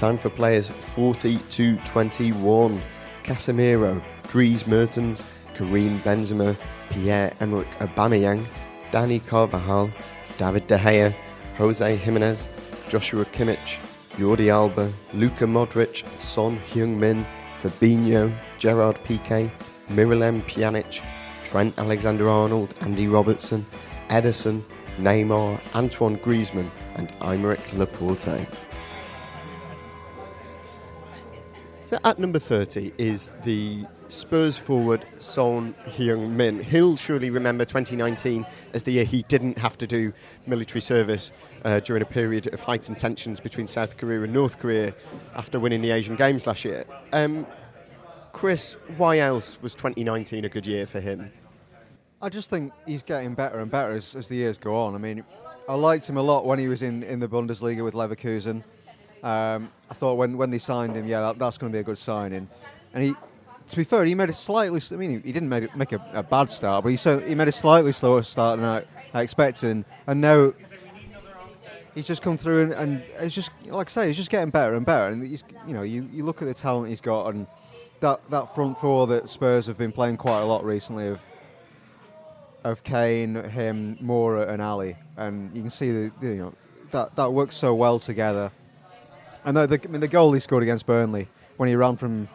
[0.05, 2.79] For players 40 to 21.
[3.23, 6.55] Casemiro, Dries Mertens, Karim Benzema,
[6.90, 8.45] Pierre-Emerick Aubameyang,
[8.93, 9.90] Dani Carvajal,
[10.37, 11.14] David De Gea,
[11.57, 12.51] Jose Gimenez,
[12.90, 13.79] Joshua Kimmich,
[14.19, 17.25] Jordi Alba, Luka Modric, Son Heung-min,
[17.57, 19.51] Fabinho, Gerard Piqué,
[19.88, 21.03] Miralem Pjanic,
[21.45, 23.64] Trent Alexander-Arnold, Andy Robertson,
[24.11, 24.62] Ederson,
[24.99, 28.47] Neymar, Antoine Griezmann and Aymeric Laporte.
[32.03, 36.61] At number 30 is the Spurs forward Son Heung-min.
[36.61, 40.13] He'll surely remember 2019 as the year he didn't have to do
[40.47, 41.33] military service
[41.65, 44.95] uh, during a period of heightened tensions between South Korea and North Korea
[45.35, 46.85] after winning the Asian Games last year.
[47.13, 47.47] Um,
[48.33, 51.31] Chris, why else was 2019 a good year for him?
[52.21, 54.95] I just think he's getting better and better as, as the years go on.
[54.95, 55.25] I mean,
[55.69, 58.65] I liked him a lot when he was in, in the Bundesliga with Leverkusen.
[59.25, 61.83] Um, I thought when, when they signed him, yeah, that, that's going to be a
[61.83, 62.49] good signing.
[62.93, 63.15] And he,
[63.69, 64.81] to be fair, he made a slightly.
[64.93, 67.49] I mean, he didn't make, make a, a bad start, but he so, he made
[67.49, 68.85] a slightly slower start than I,
[69.15, 69.85] I expected.
[70.07, 70.53] And now
[71.95, 74.75] he's just come through and, and it's just like I say, he's just getting better
[74.75, 75.07] and better.
[75.07, 77.47] And he's, you know, you, you look at the talent he's got and
[78.01, 81.21] that that front four that Spurs have been playing quite a lot recently of
[82.65, 86.55] of Kane, him, Moura, and Alli, and you can see the you know
[86.91, 88.51] that that works so well together.
[89.45, 92.29] And the, the, I mean, the goal he scored against Burnley when he ran from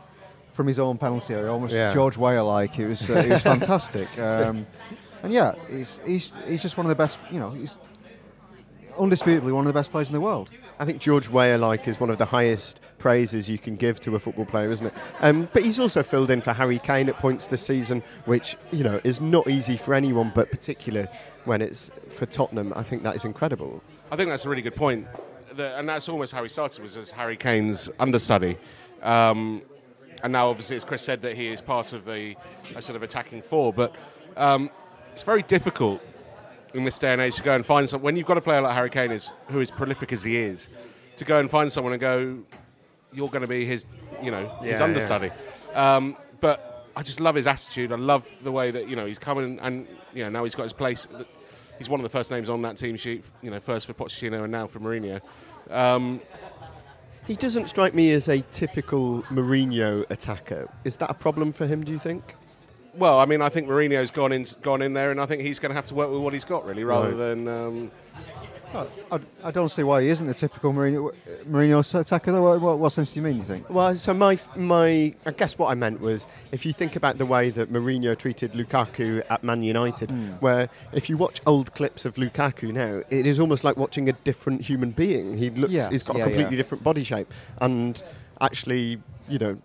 [0.54, 1.94] from his own penalty area, almost Yeah.
[1.94, 2.78] George Weah like.
[2.80, 4.08] It was uh, it was fantastic.
[4.20, 4.68] Um,
[5.24, 7.18] and yeah, he's he's he's just one of the best.
[7.32, 7.76] You know, he's
[8.98, 10.50] undisputably one of the best players in the world.
[10.80, 14.16] I think George Weah like is one of the highest praises you can give to
[14.16, 14.94] a football player, isn't it?
[15.20, 18.84] Um, but he's also filled in for Harry Kane at points this season, which you
[18.84, 21.08] know is not easy for anyone, but particular
[21.46, 22.72] when it's for Tottenham.
[22.76, 23.82] I think that is incredible.
[24.12, 25.06] I think that's a really good point,
[25.56, 28.58] The- and that's almost how he started was as Harry Kane's understudy,
[29.02, 29.62] um,
[30.24, 32.36] and now obviously, as Chris said, that he is part of the
[32.76, 33.74] a sort of attacking four.
[33.74, 33.96] But
[34.38, 34.70] um,
[35.14, 36.02] it's very difficult
[36.74, 38.62] in this day and age to go and find some when you've got a player
[38.62, 40.70] like Harry Kane is who is prolific as he is,
[41.18, 42.38] to go and find someone and go,
[43.12, 43.86] you're going to be his,
[44.22, 45.32] you know, his Yeah, understudy.
[45.74, 47.92] Um, but I just love his attitude.
[47.92, 50.64] I love the way that you know he's coming and you know now he's got
[50.64, 51.08] his place.
[51.80, 53.24] He's one of the first names on that team sheet.
[53.42, 55.20] You know, first for Pochettino and now for Mourinho.
[55.72, 56.22] Um,
[57.26, 60.70] He doesn't strike me as a typical Mourinho attacker.
[60.84, 62.36] Is that a problem for him, do you think?
[62.96, 65.58] well, I mean, I think Mourinho's gone in, gone in there, and I think he's
[65.60, 67.18] going to have to work with what he's got, really, rather Right.
[67.18, 67.48] than.
[67.48, 67.92] Um,
[68.74, 71.14] I, I don't see why he isn't a typical Mourinho,
[71.50, 72.32] Mourinho attacker.
[72.32, 72.42] Though.
[72.42, 73.38] What, what, what sense do you mean?
[73.38, 73.70] You think?
[73.70, 77.26] Well, so my my I guess what I meant was if you think about the
[77.26, 80.32] way that Mourinho treated Lukaku at Man United, hmm.
[80.34, 84.14] where if you watch old clips of Lukaku now, it is almost like watching a
[84.14, 85.36] different human being.
[85.36, 86.58] He looks, he's got yeah, a completely yeah.
[86.58, 88.02] different body shape, and
[88.42, 89.58] actually, you know.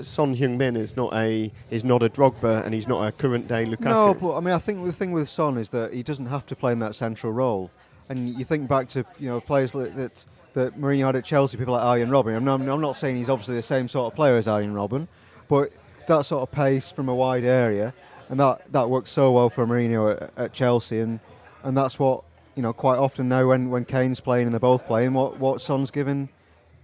[0.00, 3.64] Son Heung-min is not a is not a Drogba and he's not a current day
[3.64, 3.84] Lukaku.
[3.86, 6.46] No, but I mean, I think the thing with Son is that he doesn't have
[6.46, 7.68] to play in that central role.
[8.08, 11.56] And you think back to you know players like that that Mourinho had at Chelsea,
[11.56, 12.34] people like Arjen Robben.
[12.36, 15.06] I'm not, I'm not saying he's obviously the same sort of player as Arjen Robben,
[15.48, 15.72] but
[16.08, 17.94] that sort of pace from a wide area,
[18.28, 21.20] and that, that worked so well for Mourinho at, at Chelsea, and
[21.62, 24.86] and that's what you know quite often now when, when Kane's playing and they're both
[24.86, 26.28] playing, what what Son's given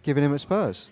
[0.03, 0.89] giving him at Spurs.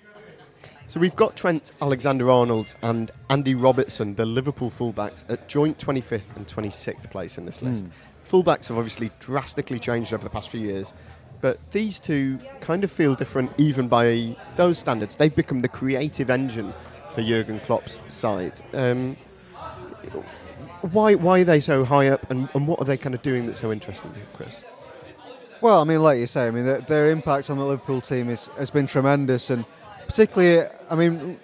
[0.89, 6.47] So we've got Trent Alexander-Arnold and Andy Robertson, the Liverpool fullbacks, at joint 25th and
[6.47, 7.87] 26th place in this list.
[7.87, 7.93] Hmm.
[8.33, 10.95] Fullbacks have obviously drastically changed over the past few years,
[11.43, 15.17] but these two kind of feel different even by those standards.
[15.17, 16.73] They've become the creative engine
[17.13, 18.55] for Jurgen Klopp's side.
[18.73, 19.17] Um,
[20.81, 23.45] why, why are they so high up, and, and what are they kind of doing
[23.45, 24.63] that's so interesting Chris?
[25.61, 28.31] Well, I mean, like you say, I mean, their, their impact on the Liverpool team
[28.31, 29.67] is, has been tremendous, and
[30.09, 31.39] particularly, I mean,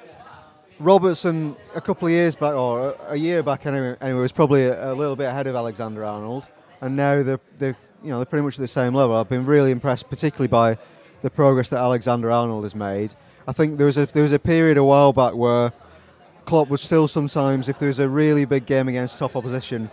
[0.78, 4.90] Robertson a couple of years back, or a, year back anyway, anyway was probably a,
[4.90, 6.46] a little bit ahead of Alexander Arnold,
[6.80, 9.16] and now they're, they've, you know, they're pretty much at the same level.
[9.16, 10.78] I've been really impressed, particularly by
[11.22, 13.14] the progress that Alexander Arnold has made.
[13.46, 15.72] I think there was a there was a period a while back where
[16.44, 19.90] Klopp would still sometimes, if there was a really big game against top opposition,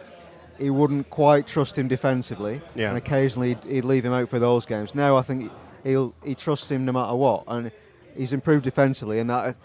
[0.57, 2.89] he wouldn't quite trust him defensively, Yeah.
[2.89, 4.93] and occasionally he'd, he'd leave him out for those games.
[4.95, 5.51] Now I think
[5.83, 7.71] he'll he trusts him no matter what, and
[8.15, 9.55] he's improved defensively, and that,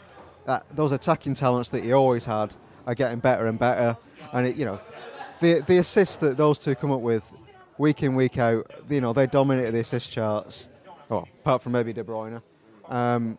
[0.47, 2.55] that those attacking talents that he always had
[2.87, 3.97] are getting better and better.
[4.33, 4.81] And it, you know,
[5.41, 7.25] the the assists that those two come up with
[7.79, 10.69] week in week out, you know, they dominated the assist charts.
[11.09, 12.41] Well, apart from maybe De Bruyne.
[12.89, 13.39] Um,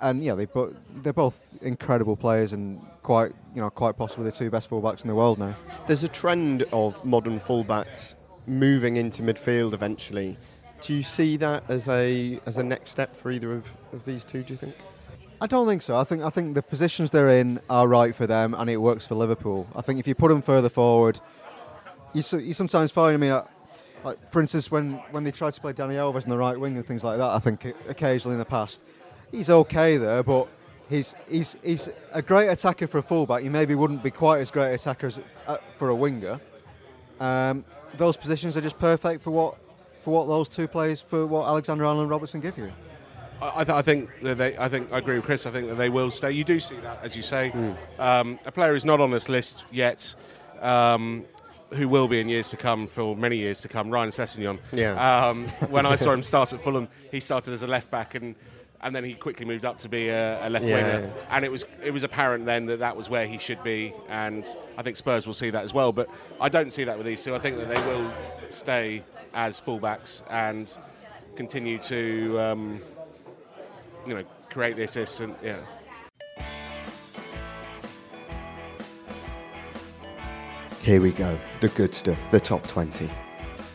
[0.00, 4.32] and yeah, they bo- they're both incredible players and quite you know quite possibly the
[4.32, 5.54] two best fullbacks in the world now.
[5.86, 8.14] There's a trend of modern fullbacks
[8.46, 10.36] moving into midfield eventually.
[10.80, 14.24] Do you see that as a as a next step for either of, of these
[14.24, 14.42] two?
[14.42, 14.74] Do you think?
[15.44, 15.94] I don't think so.
[15.94, 19.04] I think I think the positions they're in are right for them, and it works
[19.04, 19.66] for Liverpool.
[19.76, 21.20] I think if you put them further forward,
[22.14, 23.12] you so, you sometimes find.
[23.12, 23.44] I mean, uh,
[24.04, 26.76] like for instance, when when they tried to play Dani Alves on the right wing
[26.76, 28.80] and things like that, I think occasionally in the past,
[29.32, 30.48] he's okay there, but
[30.88, 33.42] he's he's he's a great attacker for a fullback.
[33.42, 36.40] He maybe wouldn't be quite as great attacker as, uh, for a winger.
[37.20, 37.66] Um,
[37.98, 39.58] those positions are just perfect for what
[40.00, 42.72] for what those two players for what Alexander Arnold and Robertson give you.
[43.42, 44.56] I, th- I think that they.
[44.56, 45.44] I think I agree with Chris.
[45.46, 46.32] I think that they will stay.
[46.32, 47.52] You do see that, as you say.
[47.98, 50.14] Um, a player who's not on this list yet,
[50.60, 51.24] um,
[51.72, 53.90] who will be in years to come for many years to come.
[53.90, 54.58] Ryan Sessegnon.
[54.72, 55.26] Yeah.
[55.28, 58.34] Um, when I saw him start at Fulham, he started as a left back and.
[58.80, 61.24] And then he quickly moved up to be a, a left Yeah, winger, yeah.
[61.34, 64.44] and it was it was apparent then that that was where he should be, and
[64.76, 65.90] I think Spurs will see that as well.
[65.90, 67.34] But I don't see that with these two.
[67.34, 68.12] I think that they will
[68.50, 70.76] stay as fullbacks and
[71.34, 72.82] continue to um,
[74.06, 75.60] you know, create the assists and yeah.
[80.82, 83.08] Here we go, the good stuff, the top 20.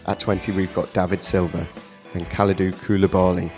[0.06, 1.68] At 20, we've got David Silva
[2.14, 3.52] and Kalidou Koulibaly,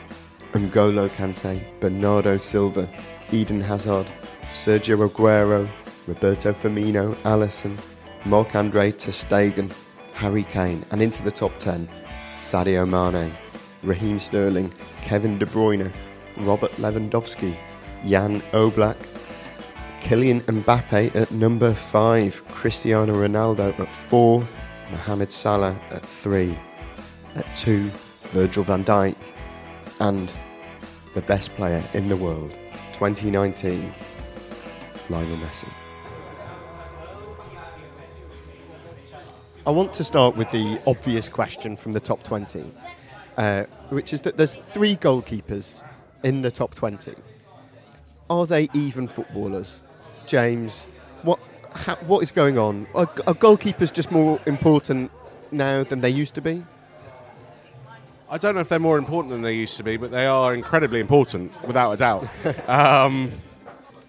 [0.54, 2.88] N'Golo Kante, Bernardo Silva,
[3.32, 4.08] Eden Hazard,
[4.52, 5.70] Sergio Aguero,
[6.08, 7.78] Roberto Firmino, Alisson,
[8.26, 9.72] Marc-Andre Ter Stegen,
[10.14, 11.90] Harry Kane, and into the top 10,
[12.38, 13.34] Sadio Mane,
[13.84, 15.92] Raheem Sterling, Kevin De Bruyne,
[16.38, 17.56] Robert Lewandowski,
[18.06, 18.98] Jan Oblak,
[20.02, 24.44] Kylian Mbappe at number five, Cristiano Ronaldo at four,
[24.90, 26.58] Mohamed Salah at three,
[27.36, 27.90] at two,
[28.32, 29.16] Virgil van Dijk,
[30.00, 30.32] and
[31.14, 32.52] the best player in the world,
[32.94, 33.94] 2019,
[35.10, 35.68] Lionel Messi.
[39.66, 42.74] I want to start with the obvious question from the top 20,
[43.38, 45.84] uh, which is that there's three goalkeepers
[46.24, 47.16] in the top 20.
[48.30, 49.82] Are they even footballers?
[50.26, 50.88] James,
[51.24, 51.40] what
[51.74, 52.88] ha, what is going on?
[52.96, 55.12] Are, are goalkeepers just more important
[55.52, 56.64] now than they used to be?
[58.30, 60.54] I don't know if they're more important than they used to be, but they are
[60.54, 62.30] incredibly important, without a doubt.
[62.70, 63.30] um,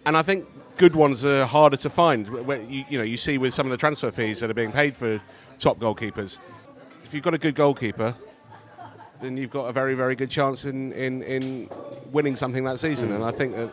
[0.07, 0.47] and I think
[0.77, 2.29] good ones are harder to find.
[2.29, 4.97] You, you know, you see with some of the transfer fees that are being paid
[4.97, 5.21] for
[5.59, 6.39] top goalkeepers.
[7.05, 8.15] If you've got a good goalkeeper,
[9.23, 11.71] then you've got a very, very good chance in, in, in
[12.11, 13.13] winning something that season.
[13.13, 13.71] And I think that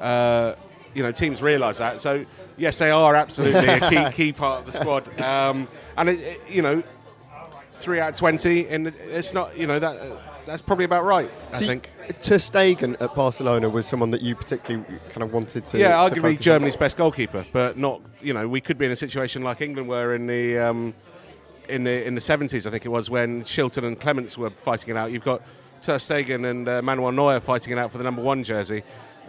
[0.00, 0.54] uh,
[0.94, 2.00] you know teams realise that.
[2.00, 2.24] So
[2.56, 5.20] yes, they are absolutely a key key part of the squad.
[5.20, 6.82] Um, and it, it, you know,
[7.74, 9.96] three out of twenty, and it's not you know that.
[9.96, 11.88] Uh, that's probably about right, I think.
[12.20, 15.78] Ter Stegen at Barcelona was someone that you particularly kind of wanted to.
[15.78, 16.42] yeah, to arguably focus on.
[16.42, 18.00] Germany's best goalkeeper, but not.
[18.20, 20.94] You know, we could be in a situation like England were in the um,
[21.72, 22.66] in the in the seventies.
[22.66, 25.10] I think it was when Shilton and Clements were fighting it out.
[25.10, 25.42] You've got
[25.80, 28.82] Ter Stegen and uh, Manuel Neuer fighting it out for the number one jersey,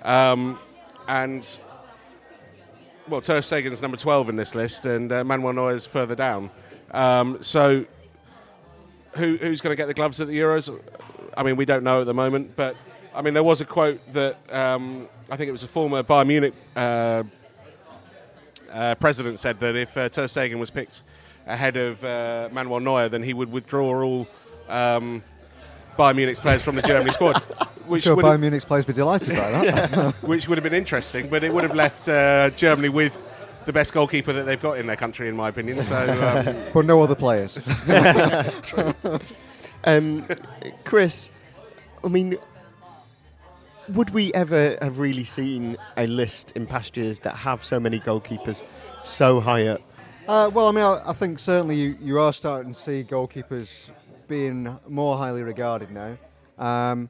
[0.03, 0.59] um,
[1.07, 1.59] and
[3.07, 6.51] well, Ter Stegen's number twelve in this list, and uh, Manuel Neuer's further down.
[6.91, 7.85] Um, so,
[9.13, 10.79] who, who's going to get the gloves at the Euros?
[11.35, 12.75] I mean, we don't know at the moment, but
[13.15, 16.27] I mean, there was a quote that um, I think it was a former Bayern
[16.27, 17.23] Munich uh,
[18.71, 21.03] uh, president said that if uh, Ter Stegen was picked
[21.47, 24.27] ahead of uh, Manuel Neuer, then he would withdraw all
[24.69, 25.23] um,
[25.97, 27.41] Bayern Munich's players from the Germany squad.
[27.59, 30.13] I'm Which sure would Bayern Munich's players would be delighted by that.
[30.21, 33.17] which would have been interesting, but it would have left uh, Germany with
[33.65, 35.81] the best goalkeeper that they've got in their country, in my opinion.
[35.83, 37.59] So, um, but no other players.
[39.85, 40.25] Um,
[40.85, 41.29] Chris,
[42.03, 42.37] I mean,
[43.89, 47.99] would we ever have really seen a list in past years that have so many
[47.99, 48.63] goalkeepers
[49.03, 49.81] so high up?
[50.25, 53.89] Uh, well, I mean, I, I think certainly you, you are starting to see goalkeepers
[54.29, 56.17] being more highly regarded now.
[56.57, 57.09] Um,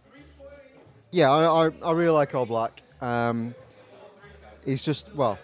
[1.12, 2.72] yeah, I, I, I really like Oblak.
[3.04, 3.54] Um,
[4.66, 5.38] he's just well,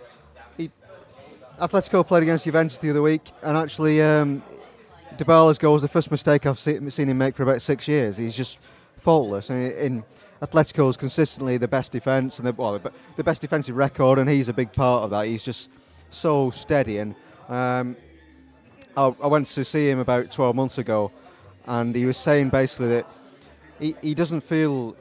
[0.58, 0.72] he
[1.62, 4.42] Atletico played against Juventus the other week, and actually, um,
[5.18, 8.18] Dybala's goal was the first mistake I've seen, seen him make for about six years.
[8.18, 8.58] He's just
[8.98, 10.04] faultless, and in
[10.42, 12.82] Atletico's consistently the best defence and the, well,
[13.16, 15.28] the best defensive record, and he's a big part of that.
[15.28, 15.70] He's just
[16.10, 17.14] so steady and.
[17.50, 17.98] Um,
[18.96, 21.12] I, I went to see him about 12 months ago,
[21.66, 23.08] and he was saying basically that
[23.80, 24.96] he, he doesn't feel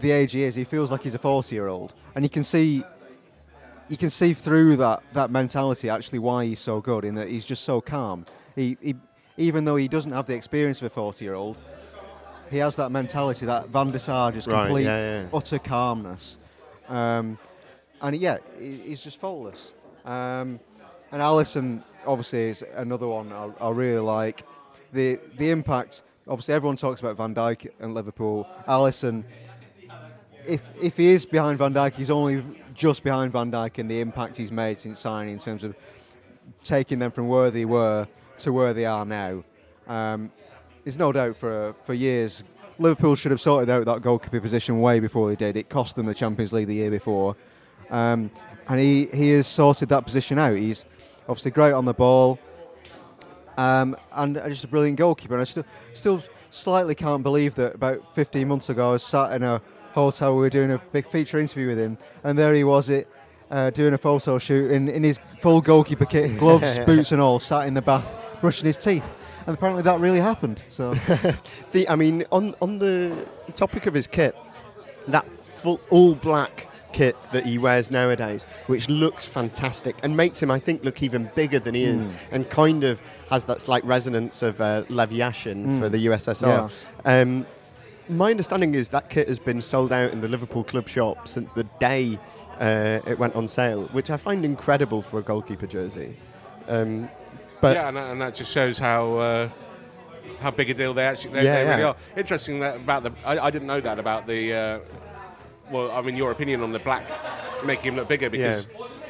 [0.00, 0.54] the age he is.
[0.54, 2.84] He feels like he's a 40 year old, and you can see
[3.88, 7.46] you can see through that, that mentality actually why he's so good in that he's
[7.46, 8.26] just so calm.
[8.54, 8.94] He, he
[9.38, 11.56] even though he doesn't have the experience of a 40 year old,
[12.50, 15.28] he has that mentality, that Van der Sar, just Right, complete yeah, yeah.
[15.32, 16.38] utter calmness.
[16.88, 17.38] Um,
[18.02, 19.74] and yeah, he, he's just faultless.
[20.04, 20.60] Um,
[21.12, 24.42] and Alisson obviously is another one I, I really like.
[24.92, 26.02] The the impact.
[26.26, 28.46] Obviously, everyone talks about Van Dijk and Liverpool.
[28.66, 29.24] Alisson,
[30.46, 32.44] if if he is behind Van Dijk, he's only
[32.74, 35.76] just behind Van Dijk in the impact he's made since signing in terms of
[36.64, 38.06] taking them from where they were
[38.38, 39.42] to where they are now.
[39.86, 40.30] Um,
[40.84, 42.44] there's no doubt for for years
[42.78, 45.56] Liverpool should have sorted out that goalkeeper position way before they did.
[45.56, 47.36] It cost them the Champions League the year before,
[47.90, 48.30] um,
[48.68, 50.56] and he he has sorted that position out.
[50.56, 50.84] He's
[51.28, 52.38] obviously great on the ball,
[53.56, 55.34] um, and just a brilliant goalkeeper.
[55.34, 59.32] And I still still slightly can't believe that about 15 months ago I was sat
[59.32, 59.60] in a
[59.92, 60.34] hotel.
[60.34, 63.08] We were doing a big feature interview with him, and there he was it.
[63.50, 67.40] Uh, doing a photo shoot in, in his full goalkeeper kit, gloves, boots, and all,
[67.40, 68.04] sat in the bath
[68.40, 69.04] brushing his teeth,
[69.46, 70.62] and apparently that really happened.
[70.68, 70.92] So
[71.72, 74.36] The, I mean, on on the topic of his kit,
[75.08, 80.50] that full all black kit that he wears nowadays, which looks fantastic and makes him,
[80.50, 82.12] I think, look even bigger than he is, Hmm.
[82.34, 85.78] and kind of has that slight resonance of uh, Lev Yashin Mm.
[85.80, 86.70] for the USSR.
[87.04, 87.46] Um,
[88.08, 91.48] my understanding is that kit has been sold out in the Liverpool club shop since
[91.52, 92.18] the day
[92.60, 96.16] uh, it went on sale, which I find incredible for a goalkeeper jersey.
[96.68, 97.08] Um,
[97.60, 99.48] but yeah, and that, and that just shows how uh,
[100.40, 101.88] how big a deal they actually they, Yeah, they really yeah.
[101.90, 101.96] are.
[102.22, 104.40] Interesting that about the I, I didn't know that about the.
[104.54, 104.78] Uh,
[105.70, 107.08] well, I mean, your opinion on the black
[107.64, 108.66] making him look bigger because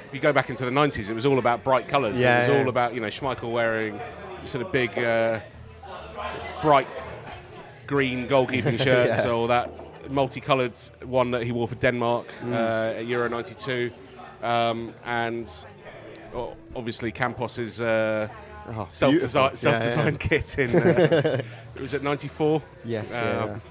[0.07, 2.19] if you go back into the '90s, it was all about bright colours.
[2.19, 2.63] Yeah, it was yeah.
[2.63, 4.01] all about you know Schmeichel wearing
[4.45, 5.41] sort of big, uh,
[6.63, 6.87] bright
[7.87, 9.31] green goalkeeping shirts Yeah.
[9.31, 9.71] or that
[10.11, 10.73] multicoloured
[11.05, 12.53] one that he wore for Denmark Mm.
[12.53, 13.91] uh, at Euro '92,
[14.43, 15.51] um, and
[16.75, 17.81] obviously Campos's.
[17.81, 18.29] Uh,
[18.71, 19.71] Oh, self-design, beautiful.
[19.71, 19.81] Yeah, yeah.
[19.81, 20.77] self-designed kit in.
[20.77, 21.43] Uh,
[21.75, 22.61] it was at '94.
[22.85, 23.63] yes, Um,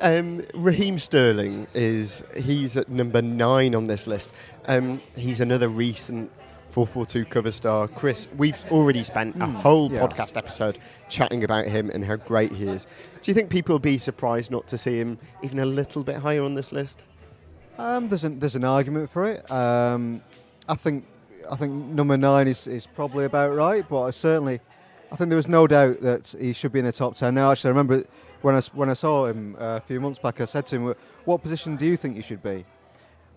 [0.00, 4.30] Um, Raheem Sterling is he's at number nine on this list.
[4.66, 6.30] Um, he's another recent
[6.74, 7.86] 442 cover star.
[7.86, 10.00] Chris, we've already spent a whole yeah.
[10.00, 12.88] podcast episode chatting about him and how great he is.
[13.22, 16.16] Do you think people will be surprised not to see him even a little bit
[16.16, 17.04] higher on this list?
[17.78, 19.48] Um, there's an there's an argument for it.
[19.50, 20.20] Um,
[20.68, 21.06] I think
[21.48, 24.60] I think number nine is, is probably about right, but I certainly
[25.12, 27.34] I think there was no doubt that he should be in the top ten.
[27.34, 28.04] Now, actually, I remember
[28.44, 30.94] when I when I saw him uh, a few months back, I said to him,
[31.24, 32.66] "What position do you think you should be?"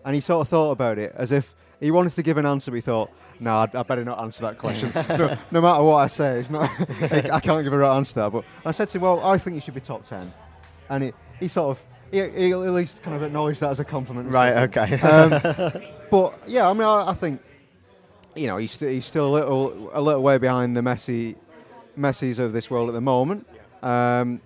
[0.04, 2.70] And he sort of thought about it as if he wanted to give an answer,
[2.70, 4.92] but he thought, "No, I, I better not answer that question.
[5.08, 6.70] no, no matter what I say, it's not.
[7.02, 9.38] I can't give a right answer to that." But I said to him, "Well, I
[9.38, 10.30] think you should be top 10.
[10.90, 13.84] and he, he sort of he, he at least kind of acknowledged that as a
[13.84, 14.28] compliment.
[14.28, 15.00] Right, okay.
[15.00, 15.30] Um,
[16.10, 17.40] but yeah, I mean, I, I think
[18.36, 21.34] you know he's, st- he's still a little a little way behind the Messi
[21.98, 23.46] Messi's of this world at the moment.
[23.82, 24.42] Um,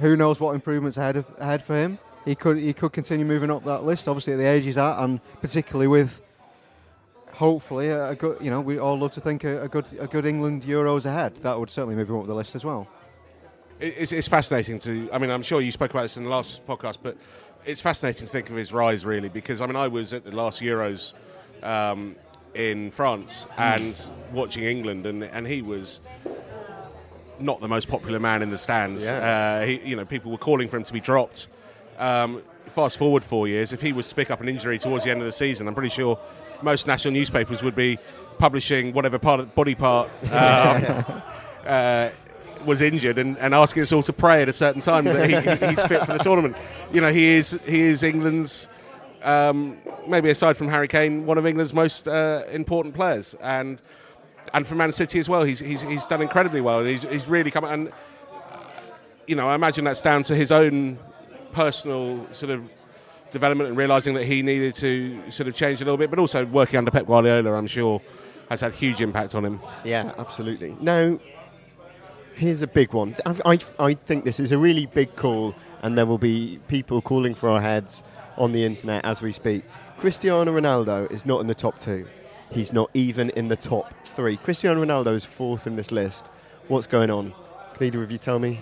[0.00, 1.98] who knows what improvements ahead of, ahead for him?
[2.24, 4.08] He could he could continue moving up that list.
[4.08, 6.20] Obviously, at the age he's at, and particularly with
[7.32, 10.06] hopefully a, a good you know we all love to think a, a good a
[10.06, 11.36] good England Euros ahead.
[11.36, 12.88] That would certainly move him up the list as well.
[13.80, 15.08] It's, it's fascinating to.
[15.12, 17.16] I mean, I'm sure you spoke about this in the last podcast, but
[17.64, 20.32] it's fascinating to think of his rise really because I mean, I was at the
[20.32, 21.14] last Euros
[21.64, 22.14] um,
[22.54, 24.00] in France and
[24.32, 26.00] watching England, and and he was
[27.42, 29.04] not the most popular man in the stands.
[29.04, 29.60] Yeah.
[29.62, 31.48] Uh, he, you know, people were calling for him to be dropped.
[31.98, 35.10] Um, fast forward four years, if he was to pick up an injury towards the
[35.10, 36.18] end of the season, I'm pretty sure
[36.62, 37.98] most national newspapers would be
[38.38, 41.22] publishing whatever part of the body part um,
[41.66, 42.08] uh,
[42.64, 45.34] was injured and, and asking us all to pray at a certain time that he,
[45.36, 46.56] he- he's fit for the tournament.
[46.92, 48.68] You know, he is he is England's
[49.22, 49.76] um,
[50.06, 53.80] maybe aside from Harry Kane, one of England's most uh, important players, and
[54.54, 55.44] and for Man City as well.
[55.44, 57.92] He's he's, he's done incredibly well, and he's, he's really come and uh,
[59.26, 60.98] you know I imagine that's down to his own
[61.52, 62.68] personal sort of
[63.30, 66.44] development and realizing that he needed to sort of change a little bit, but also
[66.46, 68.00] working under Pep Guardiola, I'm sure,
[68.48, 69.60] has had huge impact on him.
[69.84, 70.76] Yeah, absolutely.
[70.80, 71.18] Now,
[72.34, 73.16] here's a big one.
[73.26, 77.00] I, I, I think this is a really big call, and there will be people
[77.00, 78.02] calling for our heads
[78.36, 79.64] on the internet as we speak.
[79.98, 82.06] Cristiano Ronaldo is not in the top two.
[82.52, 84.36] He's not even in the top three.
[84.36, 86.26] Cristiano Ronaldo is fourth in this list.
[86.68, 87.32] What's going on?
[87.74, 88.60] Can either of you tell me?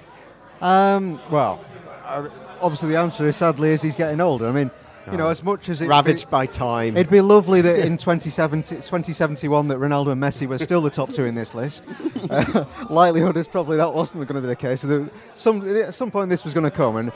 [0.60, 1.64] Um, well,
[2.04, 2.28] uh,
[2.60, 4.46] obviously the answer is sadly is he's getting older.
[4.48, 4.70] I mean,
[5.10, 5.30] you know, Oh.
[5.30, 6.96] as much as it Ravaged by time.
[6.96, 11.10] It'd be lovely that in 2070, 2071 that Ronaldo and Messi were still the top
[11.10, 11.86] two in this list.
[12.28, 14.82] Uh, likelihood is probably that wasn't going to be the case.
[14.82, 17.12] So some, at some point this was going to come, and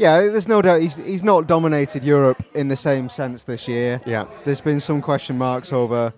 [0.00, 4.00] yeah, there's no doubt he's, he's not dominated Europe in the same sense this year.
[4.06, 4.24] Yeah.
[4.46, 6.14] There's been some question marks over,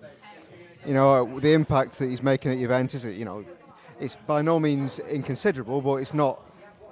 [0.85, 3.03] you know, the impact that he's making at Juventus.
[3.03, 3.43] You know,
[3.99, 6.39] it's by no means inconsiderable, but it's not.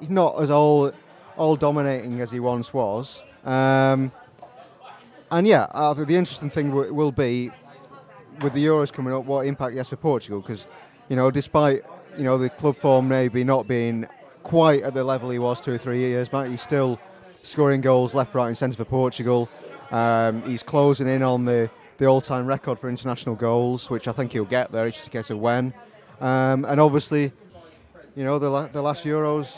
[0.01, 0.91] He's not as all
[1.37, 3.23] all dominating as he once was.
[3.45, 4.11] Um,
[5.31, 7.51] and yeah, I think the interesting thing w- will be
[8.41, 10.41] with the Euros coming up, what impact he has for Portugal.
[10.41, 10.65] Because
[11.07, 11.85] you know, despite
[12.17, 14.07] you know the club form maybe not being
[14.43, 16.99] quite at the level he was two or three years back, he's still
[17.43, 19.49] scoring goals left, right, and centre for Portugal.
[19.91, 24.31] Um, he's closing in on the, the all-time record for international goals, which I think
[24.31, 24.87] he'll get there.
[24.87, 25.73] It's just a case of when.
[26.19, 27.31] Um, and obviously,
[28.15, 29.57] you know, the, la- the last Euros,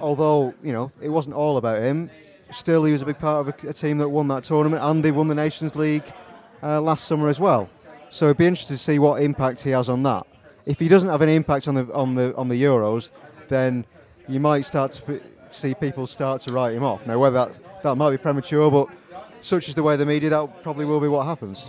[0.00, 2.10] although you know it wasn't all about him,
[2.50, 5.04] still he was a big part of a, a team that won that tournament, and
[5.04, 6.04] they won the Nations League
[6.62, 7.68] uh, last summer as well.
[8.10, 10.26] So it'd be interesting to see what impact he has on that.
[10.66, 13.10] If he doesn't have any impact on the on the on the Euros,
[13.48, 13.84] then
[14.28, 17.06] you might start to f- see people start to write him off.
[17.06, 18.88] Now, whether that that might be premature, but
[19.40, 21.66] such is the way of the media, that probably will be what happens.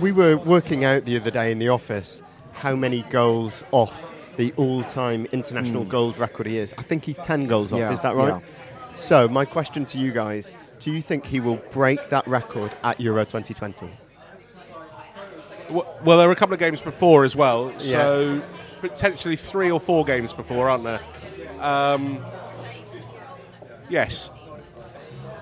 [0.00, 2.22] We were working out the other day in the office
[2.52, 5.90] how many goals off the all-time international hmm.
[5.90, 6.74] goals record he is.
[6.78, 7.78] I think he's 10 goals off.
[7.78, 8.40] Yeah, is that right?
[8.40, 8.94] yeah.
[8.94, 13.00] So, my question to you guys, do you think he will break that record at
[13.00, 13.90] Euro 2020?
[15.70, 18.42] Well, there were a couple of games before as well, so
[18.80, 21.00] potentially three or four games before, aren't there?
[21.60, 22.24] Um,
[23.88, 24.30] yes.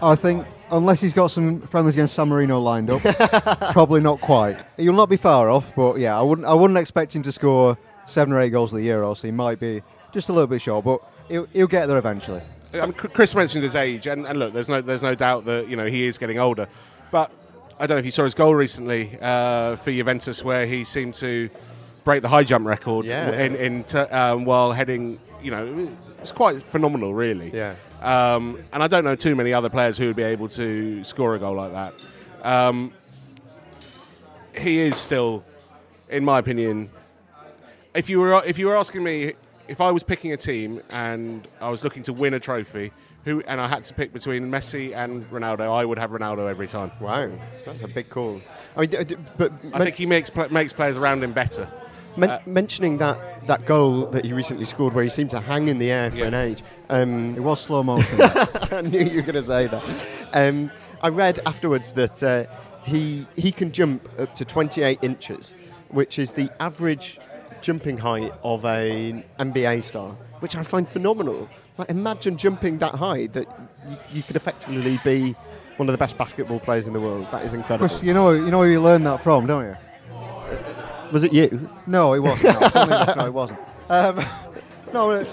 [0.03, 3.03] I think unless he's got some friendlies against San Marino lined up,
[3.73, 4.59] probably not quite.
[4.77, 7.79] He'll not be far off, but yeah, I wouldn't I wouldn't expect him to score
[8.07, 9.83] seven or eight goals of the Euro, so he might be
[10.13, 12.43] just a little bit short, but he'll, he'll get there eventually.
[12.75, 15.69] I mean, Chris mentioned his age, and, and look, there's no there's no doubt that
[15.69, 16.69] you know he is getting older.
[17.11, 17.31] But
[17.79, 21.15] I don't know if you saw his goal recently uh, for Juventus, where he seemed
[21.17, 21.49] to
[22.05, 23.31] break the high jump record Yeah.
[23.41, 25.19] in, in t- um, while heading.
[25.43, 25.89] You know,
[26.21, 27.51] it's quite phenomenal, really.
[27.55, 27.77] Yeah.
[28.03, 31.35] Um, and I don't know too many other players who would be able to score
[31.37, 31.95] a goal like that.
[32.43, 32.93] Um,
[34.57, 35.45] he is still,
[36.09, 36.91] in my opinion,
[37.95, 39.35] if you were if you were asking me
[39.69, 42.91] if I was picking a team and I was looking to win a trophy,
[43.25, 46.67] who and I had to pick between Messi and Ronaldo, I would have Ronaldo every
[46.67, 46.91] time.
[47.01, 47.31] Wow,
[47.65, 48.41] that's a big call.
[48.77, 51.69] I mean, but I think he makes makes players around him better.
[52.19, 55.69] Men- Uh, mentioning that, that goal that he recently scored, where he seemed to hang
[55.69, 56.27] in the air for Yeah.
[56.27, 58.21] an age, um, It was slow motion.
[58.73, 59.83] I knew you were going to say that.
[60.33, 60.71] Um,
[61.03, 62.45] I read afterwards that uh,
[62.85, 65.55] he he can jump up to 28 inches,
[65.91, 67.19] which is the average
[67.61, 71.49] jumping height of a NBA star, which I find phenomenal.
[71.79, 73.47] Like, imagine jumping that high that
[73.89, 75.37] you, you could effectively be
[75.77, 77.27] one of the best basketball players in the world.
[77.31, 77.89] That is incredible.
[77.89, 79.77] Chris, you know, you know where you learned that from, don't you?
[81.13, 81.69] Was it you?
[81.87, 82.61] No, it wasn't.
[82.61, 83.61] No, enough, no it wasn't.
[83.89, 84.25] Um,
[84.93, 85.25] no, uh,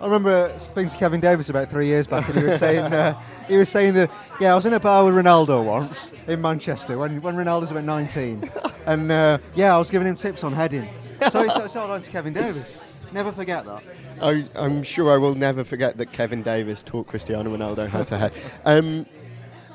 [0.00, 3.20] I remember speaking to Kevin Davies about three years back, and he was saying uh,
[3.48, 4.10] he was saying that
[4.40, 7.84] yeah, I was in a bar with Ronaldo once in Manchester when when Ronaldo's about
[7.84, 8.50] 19,
[8.86, 10.88] and uh, yeah, I was giving him tips on heading.
[11.30, 12.78] So he started on to Kevin Davies.
[13.12, 13.82] Never forget that.
[14.20, 18.18] I, I'm sure I will never forget that Kevin Davies taught Cristiano Ronaldo how to
[18.18, 18.32] head.
[18.64, 19.06] Um,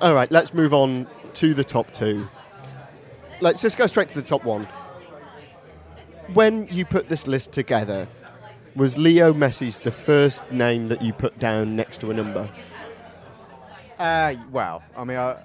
[0.01, 2.27] all right, let's move on to the top two.
[3.41, 4.67] Let's just go straight to the top one.
[6.33, 8.07] When you put this list together,
[8.75, 12.49] was Leo Messi's the first name that you put down next to a number?
[13.99, 15.37] Uh, well, I mean, I,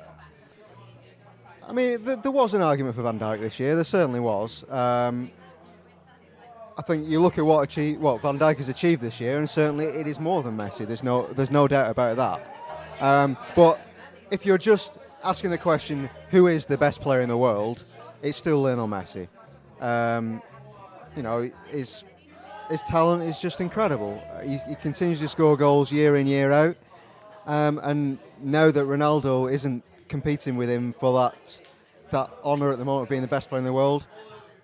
[1.68, 3.74] I mean, th- there was an argument for Van Dijk this year.
[3.74, 4.64] There certainly was.
[4.70, 5.31] Um,
[6.79, 9.51] I think you look at what achieve, what Van Dijk has achieved this year, and
[9.51, 10.87] certainly it is more than Messi.
[10.87, 13.05] There's no, there's no doubt about that.
[13.05, 13.81] Um, but
[14.31, 17.85] if you're just asking the question, who is the best player in the world,
[18.22, 19.29] it's still Lionel Messi.
[19.81, 20.41] Um,
[21.19, 22.05] you know, his
[22.71, 24.23] his talent is just incredible.
[24.45, 26.77] He, he continues to score goals year in year out,
[27.45, 31.61] um, and now that Ronaldo isn't competing with him for that
[32.11, 34.07] that honour at the moment of being the best player in the world,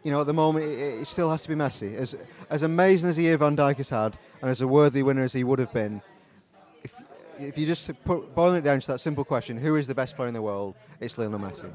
[0.05, 1.97] you know, at the moment it, it still has to be Messi.
[1.97, 2.15] As
[2.49, 5.33] as amazing as the year Van Dijk has had, and as a worthy winner as
[5.33, 6.03] he would have been,
[7.39, 9.95] if if you just put boiling it down to that simple question, who is the
[9.95, 10.75] best player in the world?
[11.01, 11.71] It's Lionel Messi.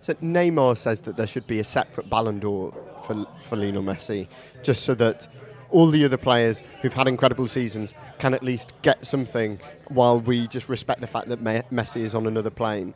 [0.00, 2.72] So Neymar says that there should be a separate Ballon d'Or
[3.06, 4.28] for for Lionel Messi,
[4.62, 5.28] just so that
[5.70, 10.46] all the other players who've had incredible seasons can at least get something, while we
[10.48, 12.94] just respect the fact that Me- Messi is on another plane.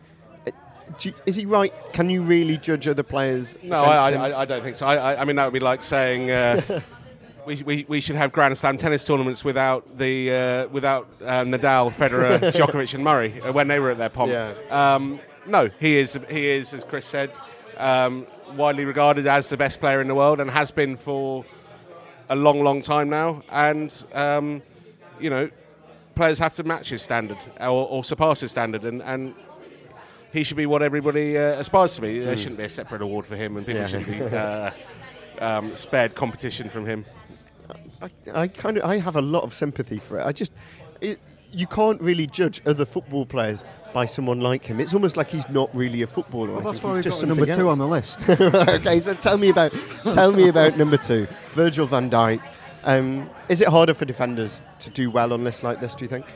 [1.01, 1.73] You- Is he right?
[1.93, 3.55] Can you really judge other players?
[3.63, 4.11] No, I.
[4.13, 4.87] I, I don't think so.
[4.87, 6.61] I, I, I mean, that would be like saying uh,
[7.47, 11.91] we, we, we should have Grand Slam tennis tournaments without the uh, without uh, Nadal,
[11.93, 14.31] Federer, Djokovic, and Murray uh, when they were at their pomp.
[14.31, 14.55] Yeah.
[14.71, 17.31] Um, no, he is he is as Chris said,
[17.79, 18.27] um,
[18.57, 21.45] widely regarded as the best player in the world and has been for
[22.29, 23.43] a long, long time now.
[23.51, 24.63] And um,
[25.19, 25.51] you know,
[26.15, 29.35] players have to match his standard or, or surpass his standard, and, and
[30.33, 32.21] he should be what everybody uh, aspires to be.
[32.21, 33.87] There shouldn't be a separate award for him, and people Yeah.
[33.89, 34.71] should be uh,
[35.41, 37.05] um, spared competition from him.
[38.03, 40.27] I, I kind of I have a lot of sympathy for it.
[40.27, 40.53] I just
[41.01, 41.19] it,
[41.53, 44.81] you can't really judge other football players by someone like him.
[44.81, 46.53] It's almost like he's not really a footballer.
[46.53, 47.73] Well, that's why he's we've just got number two else.
[47.73, 48.29] on the list.
[48.29, 49.73] okay, so tell me about
[50.05, 52.41] tell me about number two, Virgil van Dijk.
[52.85, 55.95] Um, is it harder for defenders to do well on lists like this?
[55.95, 56.27] Do you think?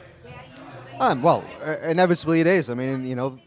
[1.00, 1.44] Um, well,
[1.82, 2.70] inevitably it is.
[2.70, 3.38] I mean, you know,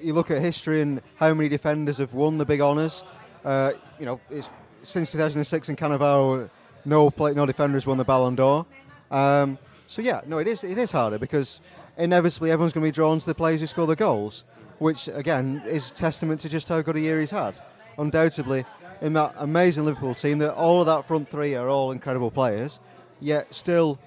[0.00, 3.04] you look at history and how many defenders have won the big honours.
[3.44, 4.48] Uh, you know, it's,
[4.82, 6.48] since 2006 in Cannavaro,
[6.88, 8.66] no play, no defender has won the Ballon d'Or.
[9.10, 11.60] Um, so yeah, no, it is it is harder because
[11.96, 14.44] inevitably everyone's going to be drawn to the players who score the goals,
[14.78, 17.54] which again is testament to just how good a year he's had.
[17.98, 18.64] Undoubtedly,
[19.00, 22.80] in that amazing Liverpool team, that all of that front three are all incredible players,
[23.20, 23.98] yet still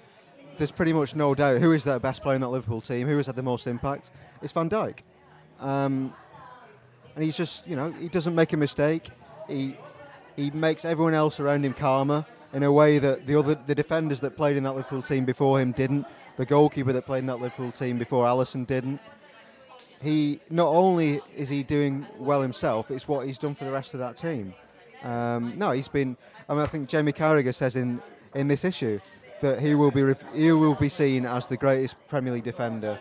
[0.57, 3.17] there's pretty much no doubt who is the best player in that Liverpool team, who
[3.17, 4.11] has had the most impact.
[4.41, 4.99] It's Van Dijk.
[5.59, 6.13] Um,
[7.15, 9.09] and he's just, you know, he doesn't make a mistake.
[9.47, 9.77] He
[10.35, 14.19] he makes everyone else around him calmer in a way that the other the defenders
[14.21, 16.05] that played in that Liverpool team before him didn't.
[16.37, 18.99] The goalkeeper that played in that Liverpool team before Alisson didn't.
[20.01, 23.93] He not only is he doing well himself, it's what he's done for the rest
[23.93, 24.53] of that team.
[25.03, 26.17] Um, no, he's been.
[26.49, 28.01] I mean, I think Jamie Carragher says in
[28.33, 28.99] in this issue
[29.41, 32.97] that he will be he will be seen as the greatest Premier League defender.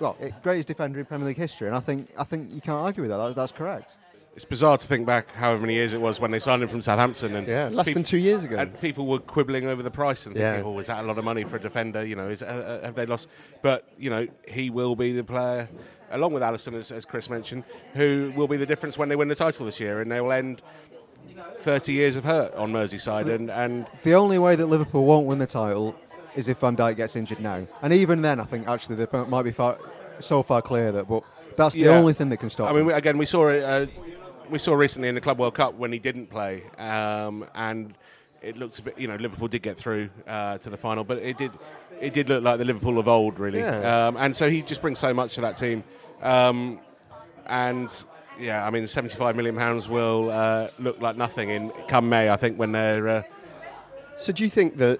[0.00, 3.02] Well, greatest defender in Premier League history, and I think I think you can't argue
[3.02, 3.96] with that that's correct.
[4.38, 6.80] It's bizarre to think back however many years it was when they signed him from
[6.80, 8.54] Southampton, and Yeah, less peop- than two years ago.
[8.56, 10.52] and people were quibbling over the price and Yeah.
[10.54, 12.04] thinking, "Oh, is that a lot of money for a defender?
[12.06, 13.26] You know, is, uh, uh, have they lost?"
[13.62, 15.68] But you know, he will be the player,
[16.12, 17.64] along with Alisson, as, as Chris mentioned,
[17.94, 20.30] who will be the difference when they win the title this year, and they will
[20.30, 20.62] end
[21.56, 25.40] 30 years of hurt on Merseyside, and and The only way that Liverpool won't win
[25.40, 25.96] the title
[26.36, 29.42] is if Van Dijk gets injured now, and even then, I think actually they might
[29.42, 29.78] be far,
[30.20, 31.08] so far clear that.
[31.08, 31.24] But
[31.56, 31.98] that's the Yeah.
[31.98, 32.70] only thing that can stop.
[32.70, 33.64] I mean, we, again, we saw it.
[33.64, 33.86] Uh,
[34.50, 37.94] we saw recently in the Club World Cup when he didn't play, um, and
[38.42, 38.98] it looks a bit.
[38.98, 41.52] You know, Liverpool did get through uh, to the final, but it did.
[42.00, 43.60] It did look like the Liverpool of old, really.
[43.60, 44.08] Yeah.
[44.08, 45.82] Um, and so he just brings so much to that team.
[46.22, 46.80] Um,
[47.46, 47.90] and
[48.38, 52.30] yeah, I mean, seventy-five million pounds will uh, look like nothing in come May.
[52.30, 53.08] I think when they're.
[53.08, 53.22] Uh,
[54.20, 54.98] So do you think that,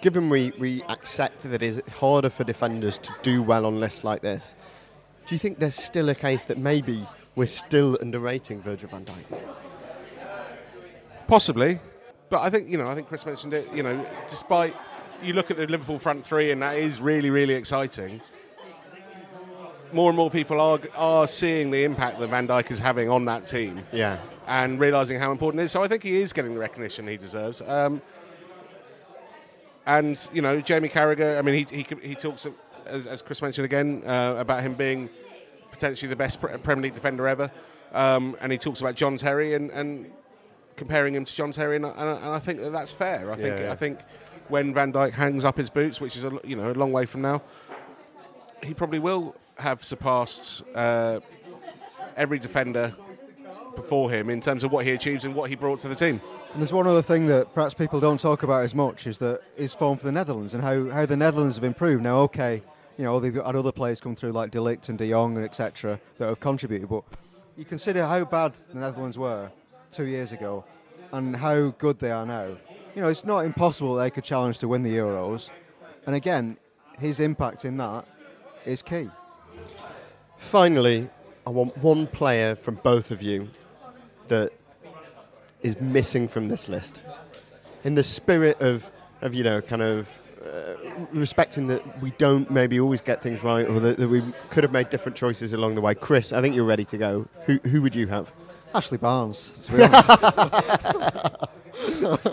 [0.00, 4.22] given we, we accept that it's harder for defenders to do well on lists like
[4.22, 4.54] this,
[5.26, 7.06] do you think there's still a case that maybe
[7.36, 9.38] we're still underrating Virgil van Dijk?
[11.26, 11.78] Possibly,
[12.28, 13.72] but I think you know, I think Chris mentioned it.
[13.72, 14.74] You know, despite
[15.22, 18.20] you look at the Liverpool front three, and that is really, really exciting.
[19.92, 23.24] More and more people are are seeing the impact that Van Dijk is having on
[23.26, 23.82] that team.
[23.92, 24.18] Yeah.
[24.46, 25.72] and realizing how important it is.
[25.72, 27.60] So I think he is getting the recognition he deserves.
[27.64, 28.02] Um,
[29.86, 31.38] and you know, Jamie Carragher.
[31.38, 32.46] I mean, he he, he talks
[32.86, 35.08] as, as Chris mentioned again uh, about him being
[35.80, 37.50] potentially the best Premier League defender ever.
[37.92, 40.12] Um, and he talks about John Terry and, and
[40.76, 43.32] comparing him to John Terry, and, I- and, I- and I think that that's fair.
[43.32, 43.72] I think Yeah, yeah.
[43.72, 43.98] I think
[44.48, 47.06] when Van Dijk hangs up his boots, which is a you know a long way
[47.06, 47.40] from now,
[48.62, 51.20] he probably will have surpassed uh,
[52.16, 52.92] every defender
[53.74, 56.20] before him in terms of what he achieves and what he brought to the team.
[56.52, 59.40] And there's one other thing that perhaps people don't talk about as much is that
[59.56, 62.02] his form for the Netherlands and how, how the Netherlands have improved.
[62.02, 62.62] Now, okay,
[63.00, 65.42] you know they've had other players come through like De Ligt and De Jong and
[65.42, 65.98] etc.
[66.18, 67.02] that have contributed, but
[67.56, 69.50] you consider how bad the Netherlands were
[69.90, 70.64] two years ago
[71.10, 72.48] and how good they are now.
[72.94, 75.48] You know, it's not impossible they could challenge to win the Euros.
[76.04, 76.58] And again,
[76.98, 78.04] his impact in that
[78.66, 79.08] is key.
[80.36, 81.08] Finally,
[81.46, 83.48] I want one player from both of you
[84.28, 84.52] that
[85.62, 87.00] is missing from this list.
[87.82, 88.92] In the spirit of,
[89.22, 90.74] of you know, kind of uh,
[91.12, 94.72] respecting that we don't maybe always get things right or that, that we could have
[94.72, 95.94] made different choices along the way.
[95.94, 97.26] Chris, I think you're ready to go.
[97.46, 98.32] Who, who would you have?
[98.74, 101.36] Ashley Barnes, to be honest.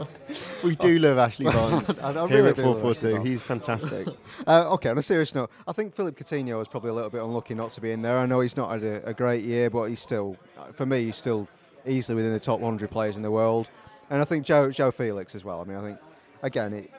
[0.64, 3.22] We do love Ashley Barnes I- I here really at do love Ashley 442.
[3.24, 4.08] He's fantastic.
[4.46, 7.22] Uh, okay, on a serious note, I think Philippe Coutinho is probably a little bit
[7.24, 8.18] unlucky not to be in there.
[8.18, 10.36] I know he's not had a, a great year, but he's still,
[10.74, 11.48] for me, he's still
[11.86, 13.70] easily within the top 100 players in the world.
[14.10, 15.62] And I think Joe, João Félix as well.
[15.62, 16.00] I mean, I think,
[16.44, 16.92] again, it,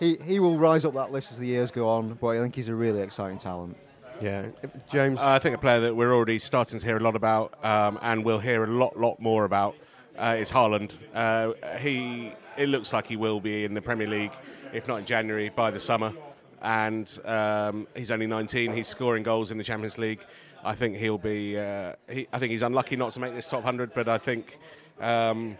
[0.00, 2.54] he, he will rise up that list as the years go on, but I think
[2.54, 3.76] he's a really exciting talent.
[4.20, 4.46] yeah,
[4.90, 5.20] James.
[5.20, 7.98] Uh, I think a player that we're already starting to hear a lot about, um,
[8.02, 9.74] and we'll hear a lot, lot more about,
[10.16, 10.92] uh, is Haaland.
[11.14, 14.32] Uh, he, it looks like he will be in the Premier League,
[14.72, 16.12] if not in January, by the summer.
[16.60, 18.72] And um, he's only 19.
[18.72, 20.20] He's scoring goals in the Champions League.
[20.64, 21.56] I think he'll be.
[21.56, 24.58] Uh, he, I think he's unlucky not to make this top 100, but I think.
[25.00, 25.56] Um,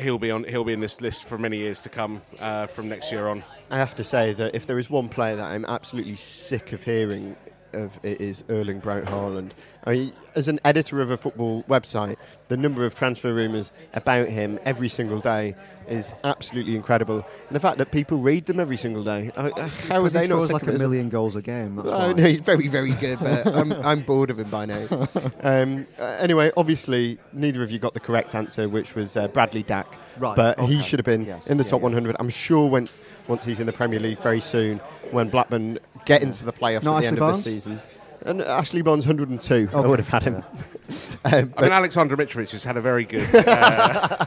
[0.00, 0.44] He'll be on.
[0.44, 3.44] He'll be in this list for many years to come uh, from next year on.
[3.70, 6.82] I have to say that if there is one player that I'm absolutely sick of
[6.82, 7.36] hearing
[7.74, 9.50] of, it is Erling Braut Haaland.
[9.84, 12.16] I mean, as an editor of a football website,
[12.48, 15.54] the number of transfer rumours about him every single day
[15.88, 17.16] is absolutely incredible.
[17.48, 19.50] And the fact that people read them every single day, I,
[19.88, 21.76] how are they he not sick like a million goals a game.
[21.76, 25.08] That's Oh, no, he's very, very good, but I'm, I'm bored of him by now.
[25.42, 29.62] Um, uh, anyway, obviously, neither of you got the correct answer, which was uh, Bradley
[29.62, 29.86] Dack.
[30.18, 31.84] Right, But he should have been Yes, in the yeah, top yeah.
[31.84, 32.16] 100.
[32.20, 32.88] I'm sure when
[33.28, 34.78] once he's in the Premier League very soon,
[35.10, 37.38] when Blackburn get into the playoffs Not at the Ashley end Barnes?
[37.38, 37.80] of the season.
[38.26, 39.54] And Ashley Barnes 102.
[39.72, 40.36] I Okay, would have had him.
[40.36, 40.44] um,
[41.24, 43.28] I mean, but Alexander Mitrovic has had a very good.
[43.46, 44.26] Uh,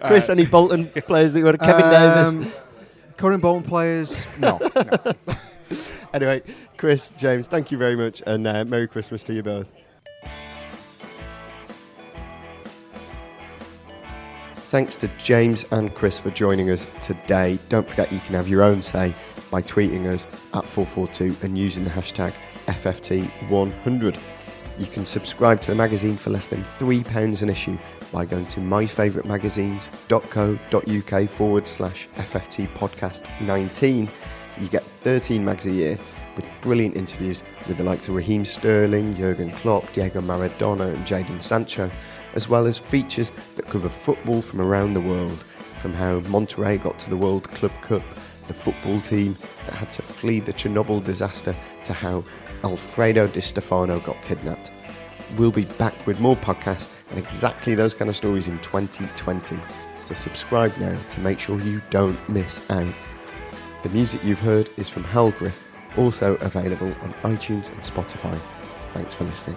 [0.08, 1.60] Chris, any Bolton players that you want?
[1.60, 2.48] Kevin Davies.
[2.48, 2.52] Um,
[3.16, 4.58] current Bolton players, no.
[4.74, 5.12] no.
[6.12, 6.42] Anyway,
[6.76, 9.70] Chris, James, thank you very much, and uh, Merry Christmas to you both.
[14.70, 17.58] Thanks to James and Chris for joining us today.
[17.68, 19.12] Don't forget you can have your own say
[19.50, 22.32] by tweeting us at 442 and using the hashtag
[22.66, 24.16] FFT100.
[24.78, 27.76] You can subscribe to the magazine for less than £3 an issue
[28.12, 34.08] by going to myfavouritemagazines.co.uk forward slash FFT podcast 19.
[34.60, 35.98] You get 13 mags a year
[36.36, 41.42] with brilliant interviews with the likes of Raheem Sterling, Jurgen Klopp, Diego Maradona, and Jadon
[41.42, 41.90] Sancho,
[42.34, 45.44] as well as features that cover football from around the world,
[45.76, 48.02] from how Monterrey got to the World Club Cup,
[48.46, 51.54] the football team that had to flee the Chernobyl disaster,
[51.84, 52.24] to how
[52.64, 54.70] Alfredo Di Stefano got kidnapped.
[55.36, 59.56] We'll be back with more podcasts and exactly those kind of stories in 2020.
[59.96, 62.92] So subscribe now to make sure you don't miss out.
[63.82, 65.66] The music you've heard is from Hal Griff,
[65.96, 68.38] also available on iTunes and Spotify.
[68.92, 69.56] Thanks for listening.